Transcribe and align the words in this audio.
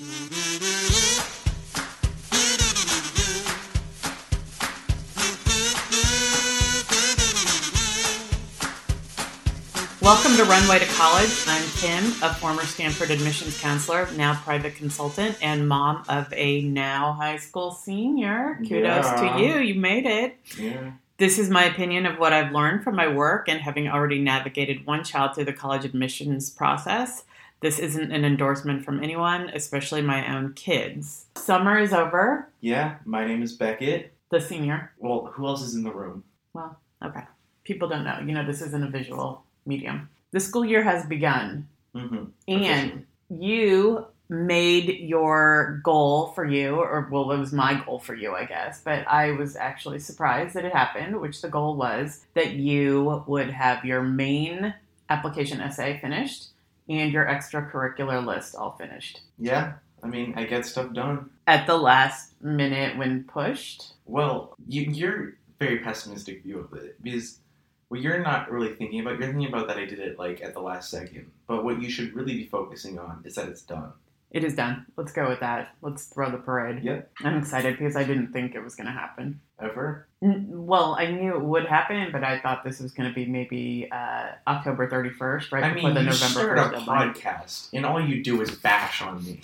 Welcome 0.00 0.12
to 10.38 10.44
Runway 10.44 10.78
to 10.78 10.86
College. 10.86 11.28
I'm 11.46 11.62
Kim, 11.76 12.04
a 12.22 12.32
former 12.32 12.62
Stanford 12.62 13.10
admissions 13.10 13.60
counselor, 13.60 14.08
now 14.16 14.36
private 14.36 14.74
consultant, 14.74 15.36
and 15.42 15.68
mom 15.68 16.04
of 16.08 16.32
a 16.32 16.62
now 16.62 17.12
high 17.12 17.36
school 17.36 17.70
senior. 17.70 18.58
Kudos 18.66 19.04
Yeah. 19.04 19.36
to 19.36 19.42
you. 19.42 19.58
You 19.58 19.74
made 19.74 20.06
it. 20.06 20.38
Yeah. 20.58 20.92
This 21.18 21.38
is 21.38 21.50
my 21.50 21.64
opinion 21.64 22.06
of 22.06 22.18
what 22.18 22.32
I've 22.32 22.52
learned 22.52 22.84
from 22.84 22.96
my 22.96 23.06
work 23.06 23.50
and 23.50 23.60
having 23.60 23.86
already 23.86 24.18
navigated 24.18 24.86
one 24.86 25.04
child 25.04 25.34
through 25.34 25.44
the 25.44 25.52
college 25.52 25.84
admissions 25.84 26.48
process. 26.48 27.24
This 27.60 27.78
isn't 27.78 28.10
an 28.10 28.24
endorsement 28.24 28.84
from 28.84 29.02
anyone, 29.02 29.50
especially 29.54 30.00
my 30.00 30.34
own 30.34 30.54
kids. 30.54 31.26
Summer 31.36 31.78
is 31.78 31.92
over. 31.92 32.48
Yeah. 32.60 32.96
My 33.04 33.26
name 33.26 33.42
is 33.42 33.52
Beckett. 33.52 34.12
The 34.30 34.40
senior. 34.40 34.92
Well, 34.98 35.30
who 35.34 35.46
else 35.46 35.62
is 35.62 35.74
in 35.74 35.82
the 35.82 35.92
room? 35.92 36.24
Well, 36.54 36.78
okay. 37.04 37.24
People 37.64 37.88
don't 37.88 38.04
know. 38.04 38.18
You 38.24 38.32
know, 38.32 38.46
this 38.46 38.62
isn't 38.62 38.84
a 38.84 38.88
visual 38.88 39.44
medium. 39.66 40.08
The 40.30 40.40
school 40.40 40.64
year 40.64 40.82
has 40.82 41.04
begun. 41.04 41.68
Mm-hmm. 41.94 42.24
And 42.48 43.06
you 43.28 44.06
made 44.30 45.00
your 45.00 45.80
goal 45.82 46.28
for 46.28 46.46
you, 46.46 46.76
or 46.76 47.08
well, 47.10 47.32
it 47.32 47.38
was 47.38 47.52
my 47.52 47.82
goal 47.84 47.98
for 47.98 48.14
you, 48.14 48.32
I 48.32 48.44
guess, 48.44 48.80
but 48.82 49.06
I 49.08 49.32
was 49.32 49.56
actually 49.56 49.98
surprised 49.98 50.54
that 50.54 50.64
it 50.64 50.72
happened, 50.72 51.20
which 51.20 51.42
the 51.42 51.48
goal 51.48 51.74
was 51.74 52.24
that 52.34 52.52
you 52.52 53.24
would 53.26 53.50
have 53.50 53.84
your 53.84 54.02
main 54.02 54.72
application 55.10 55.60
essay 55.60 55.98
finished 56.00 56.46
and 56.88 57.12
your 57.12 57.24
extracurricular 57.26 58.24
list 58.24 58.54
all 58.54 58.72
finished 58.72 59.20
Yeah. 59.38 59.74
I 60.02 60.06
mean, 60.08 60.32
I 60.36 60.44
get 60.44 60.64
stuff 60.64 60.92
done. 60.94 61.28
at 61.46 61.66
the 61.66 61.76
last 61.76 62.32
minute 62.42 62.96
when 62.96 63.24
pushed. 63.24 63.92
Well, 64.06 64.54
you, 64.66 64.82
you're 64.82 65.34
very 65.58 65.80
pessimistic 65.80 66.42
view 66.42 66.58
of 66.60 66.72
it 66.72 66.96
because 67.02 67.38
what 67.88 68.00
you're 68.00 68.22
not 68.22 68.50
really 68.50 68.74
thinking 68.74 69.00
about, 69.00 69.18
you're 69.18 69.28
thinking 69.28 69.48
about 69.48 69.68
that 69.68 69.76
I 69.76 69.84
did 69.84 69.98
it 69.98 70.18
like 70.18 70.40
at 70.42 70.54
the 70.54 70.60
last 70.60 70.90
second. 70.90 71.30
But 71.46 71.64
what 71.64 71.82
you 71.82 71.90
should 71.90 72.14
really 72.14 72.34
be 72.34 72.46
focusing 72.46 72.98
on 72.98 73.22
is 73.26 73.34
that 73.34 73.48
it's 73.48 73.60
done. 73.62 73.92
It 74.30 74.42
is 74.44 74.54
done. 74.54 74.86
Let's 74.96 75.12
go 75.12 75.28
with 75.28 75.40
that. 75.40 75.74
Let's 75.82 76.04
throw 76.04 76.30
the 76.30 76.38
parade. 76.38 76.82
Yep. 76.84 77.10
I'm 77.24 77.36
excited 77.38 77.76
because 77.76 77.96
I 77.96 78.04
didn't 78.04 78.32
think 78.32 78.54
it 78.54 78.62
was 78.62 78.76
going 78.76 78.86
to 78.86 78.92
happen. 78.92 79.40
Ever? 79.60 80.06
N- 80.22 80.46
Well, 80.50 80.96
I 80.98 81.06
knew 81.10 81.34
it 81.34 81.40
would 81.42 81.66
happen, 81.66 82.10
but 82.12 82.22
I 82.24 82.38
thought 82.40 82.62
this 82.64 82.80
was 82.80 82.92
going 82.92 83.08
to 83.08 83.14
be 83.14 83.24
maybe 83.26 83.88
uh, 83.90 84.28
October 84.46 84.88
31st, 84.88 85.50
right 85.52 85.64
I 85.64 85.72
before 85.72 85.88
mean, 85.90 85.94
the 85.94 86.00
you 86.02 86.06
November 86.10 86.16
start 86.16 86.58
1st 86.58 86.68
a 86.68 86.70
deadline. 86.78 87.14
podcast, 87.14 87.68
and 87.72 87.86
all 87.86 88.00
you 88.00 88.22
do 88.22 88.40
is 88.42 88.50
bash 88.50 89.00
on 89.02 89.24
me. 89.24 89.40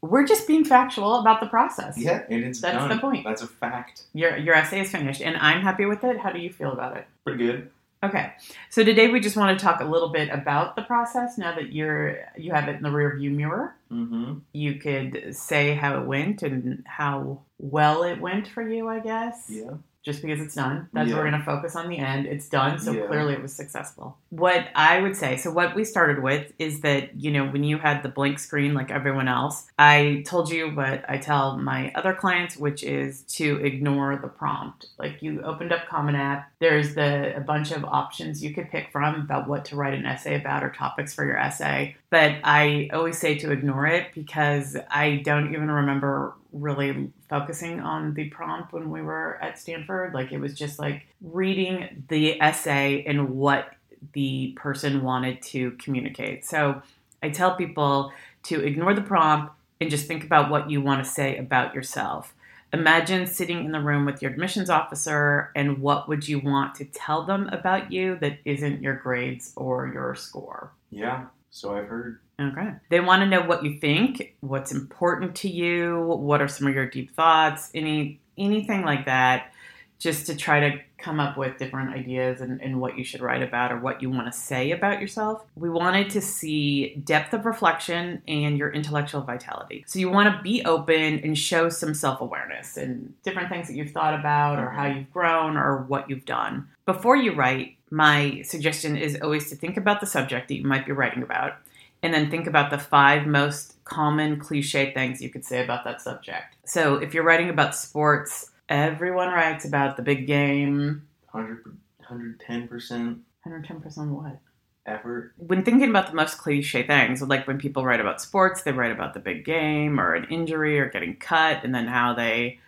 We're 0.00 0.24
just 0.26 0.46
being 0.46 0.64
factual 0.64 1.16
about 1.20 1.40
the 1.40 1.46
process. 1.46 1.98
Yeah, 1.98 2.22
and 2.30 2.44
it's 2.44 2.60
That's 2.60 2.76
done. 2.76 2.88
the 2.88 2.98
point. 2.98 3.24
That's 3.24 3.42
a 3.42 3.48
fact. 3.48 4.02
Your, 4.14 4.36
your 4.36 4.54
essay 4.54 4.80
is 4.82 4.90
finished, 4.90 5.20
and 5.20 5.36
I'm 5.36 5.60
happy 5.60 5.86
with 5.86 6.04
it. 6.04 6.18
How 6.18 6.30
do 6.30 6.38
you 6.38 6.52
feel 6.52 6.72
about 6.72 6.96
it? 6.96 7.06
Pretty 7.24 7.44
good. 7.44 7.70
Okay, 8.00 8.32
so 8.70 8.84
today 8.84 9.08
we 9.08 9.18
just 9.18 9.36
want 9.36 9.58
to 9.58 9.64
talk 9.64 9.80
a 9.80 9.84
little 9.84 10.10
bit 10.10 10.28
about 10.30 10.76
the 10.76 10.82
process. 10.82 11.36
Now 11.36 11.54
that 11.56 11.72
you're 11.72 12.18
you 12.36 12.52
have 12.52 12.68
it 12.68 12.76
in 12.76 12.82
the 12.82 12.90
rearview 12.90 13.30
mirror, 13.32 13.74
Mm-hmm. 13.90 14.40
you 14.52 14.74
could 14.74 15.34
say 15.34 15.74
how 15.74 15.98
it 16.00 16.06
went 16.06 16.42
and 16.42 16.84
how 16.86 17.40
well 17.58 18.02
it 18.04 18.20
went 18.20 18.46
for 18.46 18.62
you. 18.62 18.86
I 18.88 19.00
guess. 19.00 19.46
Yeah. 19.48 19.70
Just 20.04 20.22
because 20.22 20.40
it's 20.40 20.54
done. 20.54 20.88
That's 20.92 21.10
what 21.10 21.16
we're 21.18 21.28
going 21.28 21.40
to 21.40 21.44
focus 21.44 21.76
on 21.76 21.88
the 21.88 21.98
end. 21.98 22.26
It's 22.26 22.48
done, 22.48 22.78
so 22.78 22.92
Yeah. 22.92 23.06
clearly 23.06 23.34
it 23.34 23.42
was 23.42 23.52
successful. 23.52 24.16
What 24.30 24.68
I 24.74 25.00
would 25.00 25.16
say, 25.16 25.36
so 25.36 25.50
what 25.50 25.74
we 25.74 25.84
started 25.84 26.22
with 26.22 26.52
is 26.58 26.80
that, 26.80 27.20
you 27.20 27.30
know, 27.30 27.46
when 27.46 27.64
you 27.64 27.78
had 27.78 28.02
the 28.02 28.08
blank 28.08 28.38
screen 28.38 28.74
like 28.74 28.90
everyone 28.90 29.28
else, 29.28 29.66
I 29.78 30.22
told 30.26 30.50
you 30.50 30.70
what 30.70 31.04
I 31.08 31.18
tell 31.18 31.58
my 31.58 31.92
other 31.94 32.14
clients, 32.14 32.56
which 32.56 32.82
is 32.82 33.22
to 33.34 33.56
ignore 33.64 34.16
the 34.16 34.28
prompt. 34.28 34.86
Like 34.98 35.20
you 35.22 35.42
opened 35.42 35.72
up 35.72 35.88
Common 35.88 36.14
App, 36.14 36.50
there's 36.60 36.94
the 36.94 37.36
a 37.36 37.40
bunch 37.40 37.70
of 37.72 37.84
options 37.84 38.42
you 38.42 38.54
could 38.54 38.70
pick 38.70 38.90
from 38.92 39.14
about 39.16 39.48
what 39.48 39.64
to 39.66 39.76
write 39.76 39.94
an 39.94 40.06
essay 40.06 40.36
about 40.36 40.62
or 40.64 40.70
topics 40.70 41.14
for 41.14 41.24
your 41.24 41.38
essay. 41.38 41.96
But 42.10 42.36
I 42.44 42.88
always 42.92 43.18
say 43.18 43.36
to 43.38 43.50
ignore 43.50 43.86
it 43.86 44.14
because 44.14 44.76
I 44.90 45.16
don't 45.24 45.52
even 45.52 45.70
remember 45.70 46.34
really 46.52 47.10
focusing 47.28 47.80
on 47.80 48.14
the 48.14 48.28
prompt 48.30 48.72
when 48.72 48.90
we 48.90 49.02
were 49.02 49.38
at 49.42 49.58
Stanford. 49.58 50.14
Like 50.14 50.32
it 50.32 50.38
was 50.38 50.54
just 50.54 50.78
like 50.78 51.06
reading 51.22 52.04
the 52.08 52.40
essay 52.40 53.04
and 53.06 53.30
what 53.30 53.74
the 54.12 54.52
person 54.56 55.02
wanted 55.02 55.42
to 55.42 55.72
communicate. 55.72 56.44
So 56.44 56.82
I 57.22 57.30
tell 57.30 57.54
people 57.54 58.12
to 58.44 58.64
ignore 58.64 58.94
the 58.94 59.02
prompt 59.02 59.52
and 59.80 59.90
just 59.90 60.06
think 60.06 60.24
about 60.24 60.50
what 60.50 60.70
you 60.70 60.80
want 60.80 61.04
to 61.04 61.10
say 61.10 61.36
about 61.36 61.74
yourself. 61.74 62.34
Imagine 62.72 63.26
sitting 63.26 63.64
in 63.64 63.72
the 63.72 63.80
room 63.80 64.04
with 64.04 64.20
your 64.20 64.30
admissions 64.30 64.68
officer 64.68 65.50
and 65.56 65.78
what 65.78 66.06
would 66.08 66.28
you 66.28 66.38
want 66.38 66.74
to 66.76 66.84
tell 66.84 67.22
them 67.22 67.48
about 67.48 67.90
you 67.90 68.16
that 68.16 68.38
isn't 68.44 68.82
your 68.82 68.94
grades 68.94 69.52
or 69.56 69.88
your 69.88 70.14
score. 70.14 70.70
Yeah. 70.90 71.26
So 71.50 71.74
I've 71.74 71.88
heard. 71.88 72.18
Okay. 72.40 72.70
They 72.88 73.00
want 73.00 73.22
to 73.22 73.26
know 73.26 73.42
what 73.42 73.64
you 73.64 73.78
think, 73.78 74.36
what's 74.40 74.72
important 74.72 75.34
to 75.36 75.48
you, 75.48 76.00
what 76.00 76.40
are 76.40 76.48
some 76.48 76.68
of 76.68 76.74
your 76.74 76.86
deep 76.86 77.10
thoughts, 77.10 77.70
any 77.74 78.20
anything 78.36 78.82
like 78.82 79.06
that, 79.06 79.52
just 79.98 80.26
to 80.26 80.36
try 80.36 80.60
to 80.60 80.78
come 80.98 81.18
up 81.18 81.36
with 81.36 81.58
different 81.58 81.94
ideas 81.94 82.40
and, 82.40 82.60
and 82.60 82.80
what 82.80 82.96
you 82.96 83.02
should 83.02 83.20
write 83.20 83.42
about 83.42 83.72
or 83.72 83.78
what 83.78 84.00
you 84.00 84.10
want 84.10 84.32
to 84.32 84.38
say 84.38 84.70
about 84.70 85.00
yourself. 85.00 85.44
We 85.56 85.70
wanted 85.70 86.10
to 86.10 86.20
see 86.20 86.94
depth 87.04 87.34
of 87.34 87.44
reflection 87.44 88.22
and 88.28 88.56
your 88.56 88.70
intellectual 88.70 89.22
vitality. 89.22 89.84
So 89.86 89.98
you 89.98 90.10
want 90.10 90.34
to 90.34 90.42
be 90.42 90.64
open 90.64 91.20
and 91.20 91.36
show 91.36 91.68
some 91.68 91.94
self-awareness 91.94 92.76
and 92.76 93.14
different 93.24 93.48
things 93.48 93.68
that 93.68 93.74
you've 93.74 93.92
thought 93.92 94.14
about 94.14 94.58
or 94.58 94.70
how 94.70 94.84
mm-hmm. 94.84 94.98
you've 94.98 95.12
grown 95.12 95.56
or 95.56 95.82
what 95.82 96.08
you've 96.08 96.24
done. 96.24 96.68
Before 96.86 97.16
you 97.16 97.34
write, 97.34 97.76
my 97.90 98.42
suggestion 98.42 98.96
is 98.96 99.18
always 99.20 99.48
to 99.50 99.56
think 99.56 99.76
about 99.76 100.00
the 100.00 100.06
subject 100.06 100.48
that 100.48 100.56
you 100.56 100.64
might 100.64 100.86
be 100.86 100.92
writing 100.92 101.22
about 101.22 101.54
and 102.02 102.14
then 102.14 102.30
think 102.30 102.46
about 102.46 102.70
the 102.70 102.78
five 102.78 103.26
most 103.26 103.82
common 103.84 104.38
cliche 104.38 104.92
things 104.92 105.20
you 105.20 105.30
could 105.30 105.44
say 105.44 105.62
about 105.62 105.84
that 105.84 106.00
subject. 106.00 106.56
So 106.64 106.96
if 106.96 107.14
you're 107.14 107.24
writing 107.24 107.50
about 107.50 107.74
sports, 107.74 108.50
everyone 108.68 109.28
writes 109.28 109.64
about 109.64 109.96
the 109.96 110.02
big 110.02 110.26
game. 110.26 111.06
100, 111.32 111.76
110% 112.10 113.20
110% 113.46 114.08
what? 114.10 114.40
effort. 114.88 115.32
When 115.36 115.64
thinking 115.64 115.90
about 115.90 116.08
the 116.08 116.14
most 116.14 116.38
cliche 116.38 116.86
things, 116.86 117.22
like 117.22 117.46
when 117.46 117.58
people 117.58 117.84
write 117.84 118.00
about 118.00 118.20
sports, 118.20 118.62
they 118.62 118.72
write 118.72 118.90
about 118.90 119.14
the 119.14 119.20
big 119.20 119.44
game 119.44 120.00
or 120.00 120.14
an 120.14 120.26
injury 120.30 120.80
or 120.80 120.88
getting 120.88 121.16
cut 121.16 121.62
and 121.62 121.74
then 121.74 121.86
how 121.86 122.14
they 122.14 122.58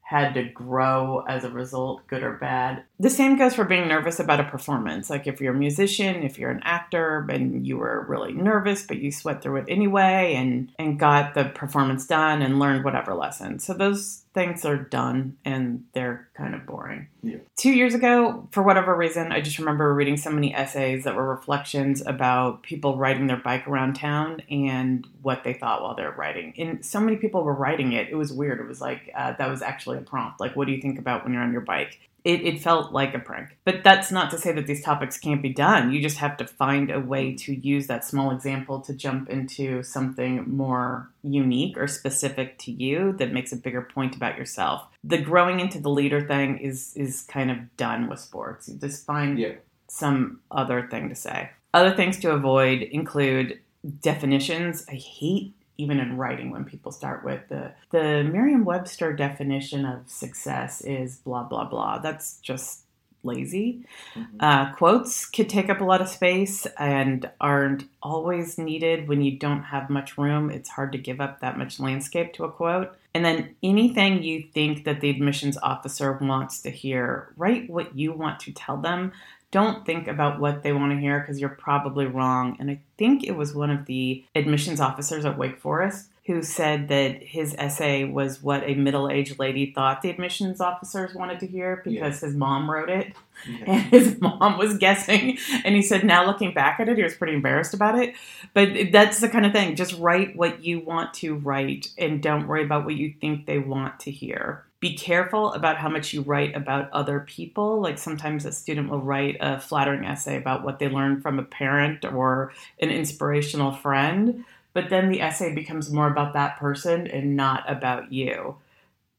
had 0.00 0.34
to 0.34 0.44
grow 0.44 1.24
as 1.28 1.44
a 1.44 1.50
result, 1.50 2.06
good 2.06 2.22
or 2.22 2.34
bad. 2.34 2.84
The 2.98 3.10
same 3.10 3.36
goes 3.36 3.54
for 3.54 3.64
being 3.64 3.88
nervous 3.88 4.18
about 4.18 4.40
a 4.40 4.44
performance. 4.44 5.10
Like 5.10 5.26
if 5.26 5.40
you're 5.40 5.54
a 5.54 5.58
musician, 5.58 6.22
if 6.22 6.38
you're 6.38 6.50
an 6.50 6.62
actor 6.64 7.26
and 7.28 7.66
you 7.66 7.76
were 7.76 8.06
really 8.08 8.32
nervous, 8.32 8.82
but 8.82 8.98
you 8.98 9.12
sweat 9.12 9.42
through 9.42 9.56
it 9.56 9.66
anyway 9.68 10.34
and, 10.34 10.72
and 10.78 10.98
got 10.98 11.34
the 11.34 11.44
performance 11.44 12.06
done 12.06 12.40
and 12.40 12.58
learned 12.58 12.84
whatever 12.84 13.14
lesson. 13.14 13.58
So 13.58 13.74
those 13.74 14.22
things 14.32 14.64
are 14.64 14.76
done 14.76 15.36
and 15.44 15.84
they're 15.92 16.28
kind 16.34 16.54
of 16.54 16.64
boring. 16.66 17.08
Yeah. 17.22 17.38
Two 17.56 17.72
years 17.72 17.94
ago, 17.94 18.48
for 18.50 18.62
whatever 18.62 18.94
reason, 18.94 19.32
I 19.32 19.40
just 19.40 19.58
remember 19.58 19.92
reading 19.94 20.16
so 20.16 20.30
many 20.30 20.54
essays 20.54 21.04
that 21.04 21.16
were 21.16 21.28
reflections 21.28 22.02
about 22.06 22.62
people 22.62 22.96
riding 22.96 23.26
their 23.26 23.38
bike 23.38 23.66
around 23.66 23.94
town 23.94 24.42
and 24.50 25.06
what 25.22 25.44
they 25.44 25.54
thought 25.54 25.82
while 25.82 25.94
they 25.94 26.02
were 26.02 26.12
riding. 26.12 26.54
And 26.58 26.84
so 26.84 27.00
many 27.00 27.16
people 27.16 27.44
were 27.44 27.54
writing 27.54 27.92
it. 27.92 28.08
It 28.10 28.14
was 28.14 28.32
weird. 28.32 28.60
It 28.60 28.66
was 28.66 28.80
like, 28.80 29.10
uh, 29.14 29.32
that 29.32 29.50
was 29.50 29.62
actually 29.62 29.98
a 29.98 30.02
prompt. 30.02 30.40
Like, 30.40 30.54
what 30.54 30.66
do 30.66 30.72
you 30.72 30.80
think 30.80 30.98
about 30.98 31.24
when 31.24 31.32
you're 31.32 31.42
on 31.42 31.52
your 31.52 31.62
bike? 31.62 31.98
It, 32.32 32.40
it 32.44 32.60
felt 32.60 32.92
like 32.92 33.14
a 33.14 33.20
prank. 33.20 33.56
But 33.64 33.84
that's 33.84 34.10
not 34.10 34.32
to 34.32 34.38
say 34.38 34.50
that 34.52 34.66
these 34.66 34.82
topics 34.82 35.16
can't 35.16 35.40
be 35.40 35.52
done. 35.52 35.92
You 35.92 36.02
just 36.02 36.16
have 36.18 36.36
to 36.38 36.46
find 36.46 36.90
a 36.90 36.98
way 36.98 37.34
to 37.44 37.54
use 37.54 37.86
that 37.86 38.04
small 38.04 38.32
example 38.32 38.80
to 38.80 38.92
jump 38.92 39.30
into 39.30 39.84
something 39.84 40.32
more 40.48 41.08
unique 41.22 41.76
or 41.78 41.86
specific 41.86 42.58
to 42.64 42.72
you 42.72 43.12
that 43.18 43.32
makes 43.32 43.52
a 43.52 43.56
bigger 43.56 43.82
point 43.82 44.16
about 44.16 44.36
yourself. 44.36 44.82
The 45.04 45.18
growing 45.18 45.60
into 45.60 45.78
the 45.78 45.88
leader 45.88 46.20
thing 46.26 46.58
is 46.58 46.92
is 46.96 47.22
kind 47.36 47.48
of 47.52 47.58
done 47.76 48.08
with 48.08 48.18
sports. 48.18 48.68
You 48.68 48.74
just 48.86 49.06
find 49.06 49.38
Yeah. 49.38 49.52
some 49.88 50.40
other 50.50 50.88
thing 50.90 51.08
to 51.10 51.14
say. 51.14 51.50
Other 51.72 51.94
things 51.94 52.18
to 52.20 52.32
avoid 52.32 52.82
include 52.82 53.60
definitions. 54.02 54.84
I 54.90 54.94
hate 54.96 55.52
even 55.78 56.00
in 56.00 56.16
writing 56.16 56.50
when 56.50 56.64
people 56.64 56.92
start 56.92 57.24
with 57.24 57.48
the 57.48 57.72
the 57.90 58.24
Merriam-Webster 58.24 59.12
definition 59.12 59.84
of 59.84 60.08
success 60.08 60.80
is 60.80 61.16
blah 61.16 61.44
blah 61.44 61.64
blah. 61.64 61.98
That's 61.98 62.38
just 62.40 62.82
lazy. 63.22 63.84
Mhm. 64.14 64.26
Uh, 64.38 64.72
quotes 64.74 65.26
could 65.26 65.48
take 65.48 65.68
up 65.68 65.80
a 65.80 65.84
lot 65.84 66.00
of 66.00 66.08
space 66.08 66.64
and 66.78 67.28
aren't 67.40 67.84
always 68.02 68.56
needed 68.56 69.08
when 69.08 69.20
you 69.20 69.36
don't 69.36 69.64
have 69.64 69.90
much 69.90 70.16
room. 70.16 70.48
It's 70.50 70.70
hard 70.70 70.92
to 70.92 70.98
give 70.98 71.20
up 71.20 71.40
that 71.40 71.58
much 71.58 71.80
landscape 71.80 72.32
to 72.34 72.44
a 72.44 72.50
quote. 72.50 72.96
And 73.14 73.24
then 73.24 73.56
anything 73.62 74.22
you 74.22 74.42
think 74.42 74.84
that 74.84 75.00
the 75.00 75.10
admissions 75.10 75.56
officer 75.62 76.12
wants 76.12 76.60
to 76.62 76.70
hear, 76.70 77.32
write 77.36 77.68
what 77.68 77.96
you 77.96 78.12
want 78.12 78.40
to 78.40 78.52
tell 78.52 78.76
them. 78.76 79.12
Don't 79.52 79.86
think 79.86 80.08
about 80.08 80.40
what 80.40 80.62
they 80.62 80.72
want 80.72 80.92
to 80.92 80.98
hear 80.98 81.20
because 81.20 81.40
you're 81.40 81.48
probably 81.48 82.06
wrong. 82.06 82.56
And 82.58 82.70
I 82.70 82.80
think 82.98 83.24
it 83.24 83.36
was 83.36 83.54
one 83.54 83.70
of 83.70 83.86
the 83.86 84.24
admissions 84.34 84.80
officers 84.80 85.24
at 85.24 85.38
Wake 85.38 85.58
Forest 85.58 86.10
who 86.26 86.42
said 86.42 86.88
that 86.88 87.22
his 87.22 87.54
essay 87.56 88.02
was 88.02 88.42
what 88.42 88.64
a 88.64 88.74
middle 88.74 89.08
aged 89.08 89.38
lady 89.38 89.72
thought 89.72 90.02
the 90.02 90.10
admissions 90.10 90.60
officers 90.60 91.14
wanted 91.14 91.38
to 91.38 91.46
hear 91.46 91.80
because 91.84 92.20
his 92.20 92.34
mom 92.34 92.68
wrote 92.68 92.90
it 92.90 93.14
Yeah. 93.48 93.56
and 93.66 93.82
his 93.84 94.20
mom 94.20 94.58
was 94.58 94.76
guessing. 94.78 95.38
And 95.64 95.76
he 95.76 95.82
said, 95.82 96.04
now 96.04 96.26
looking 96.26 96.52
back 96.52 96.80
at 96.80 96.88
it, 96.88 96.96
he 96.96 97.04
was 97.04 97.14
pretty 97.14 97.34
embarrassed 97.34 97.74
about 97.74 97.96
it. 97.96 98.14
But 98.54 98.90
that's 98.90 99.20
the 99.20 99.28
kind 99.28 99.46
of 99.46 99.52
thing. 99.52 99.76
Just 99.76 99.96
write 99.98 100.34
what 100.36 100.64
you 100.64 100.80
want 100.80 101.14
to 101.14 101.36
write 101.36 101.90
and 101.96 102.20
don't 102.20 102.48
worry 102.48 102.64
about 102.64 102.84
what 102.84 102.96
you 102.96 103.14
think 103.20 103.46
they 103.46 103.58
want 103.58 104.00
to 104.00 104.10
hear. 104.10 104.64
Be 104.86 104.94
careful 104.94 105.52
about 105.52 105.78
how 105.78 105.88
much 105.88 106.12
you 106.12 106.22
write 106.22 106.54
about 106.54 106.92
other 106.92 107.18
people. 107.18 107.80
Like 107.80 107.98
sometimes 107.98 108.44
a 108.44 108.52
student 108.52 108.88
will 108.88 109.00
write 109.00 109.36
a 109.40 109.58
flattering 109.58 110.04
essay 110.04 110.36
about 110.36 110.62
what 110.62 110.78
they 110.78 110.88
learned 110.88 111.22
from 111.24 111.40
a 111.40 111.42
parent 111.42 112.04
or 112.04 112.52
an 112.80 112.90
inspirational 112.90 113.72
friend, 113.72 114.44
but 114.74 114.88
then 114.88 115.08
the 115.08 115.22
essay 115.22 115.52
becomes 115.52 115.90
more 115.90 116.06
about 116.06 116.34
that 116.34 116.56
person 116.60 117.08
and 117.08 117.34
not 117.34 117.68
about 117.68 118.12
you. 118.12 118.58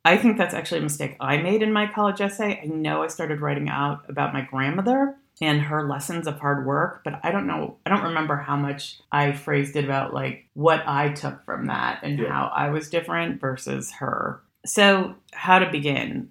I 0.06 0.16
think 0.16 0.38
that's 0.38 0.54
actually 0.54 0.80
a 0.80 0.84
mistake 0.84 1.18
I 1.20 1.36
made 1.36 1.62
in 1.62 1.74
my 1.74 1.86
college 1.86 2.22
essay. 2.22 2.62
I 2.64 2.68
know 2.68 3.04
I 3.04 3.08
started 3.08 3.42
writing 3.42 3.68
out 3.68 4.06
about 4.10 4.34
my 4.34 4.44
grandmother 4.44 5.18
and 5.42 5.64
her 5.64 5.86
lessons 5.86 6.28
of 6.28 6.40
hard 6.40 6.66
work, 6.66 7.02
but 7.04 7.20
I 7.24 7.32
don't 7.34 7.46
know, 7.46 7.76
I 7.86 7.90
don't 7.90 8.06
remember 8.06 8.38
how 8.38 8.56
much 8.56 9.02
I 9.12 9.34
phrased 9.34 9.76
it 9.76 9.84
about 9.84 10.14
like 10.14 10.46
what 10.54 10.88
I 10.88 11.10
took 11.10 11.44
from 11.44 11.66
that 11.66 12.00
and 12.04 12.20
Yeah. 12.20 12.30
how 12.30 12.54
I 12.56 12.70
was 12.70 12.90
different 12.90 13.42
versus 13.42 13.92
her. 14.00 14.40
So, 14.66 15.16
how 15.34 15.60
to 15.60 15.70
begin? 15.70 16.30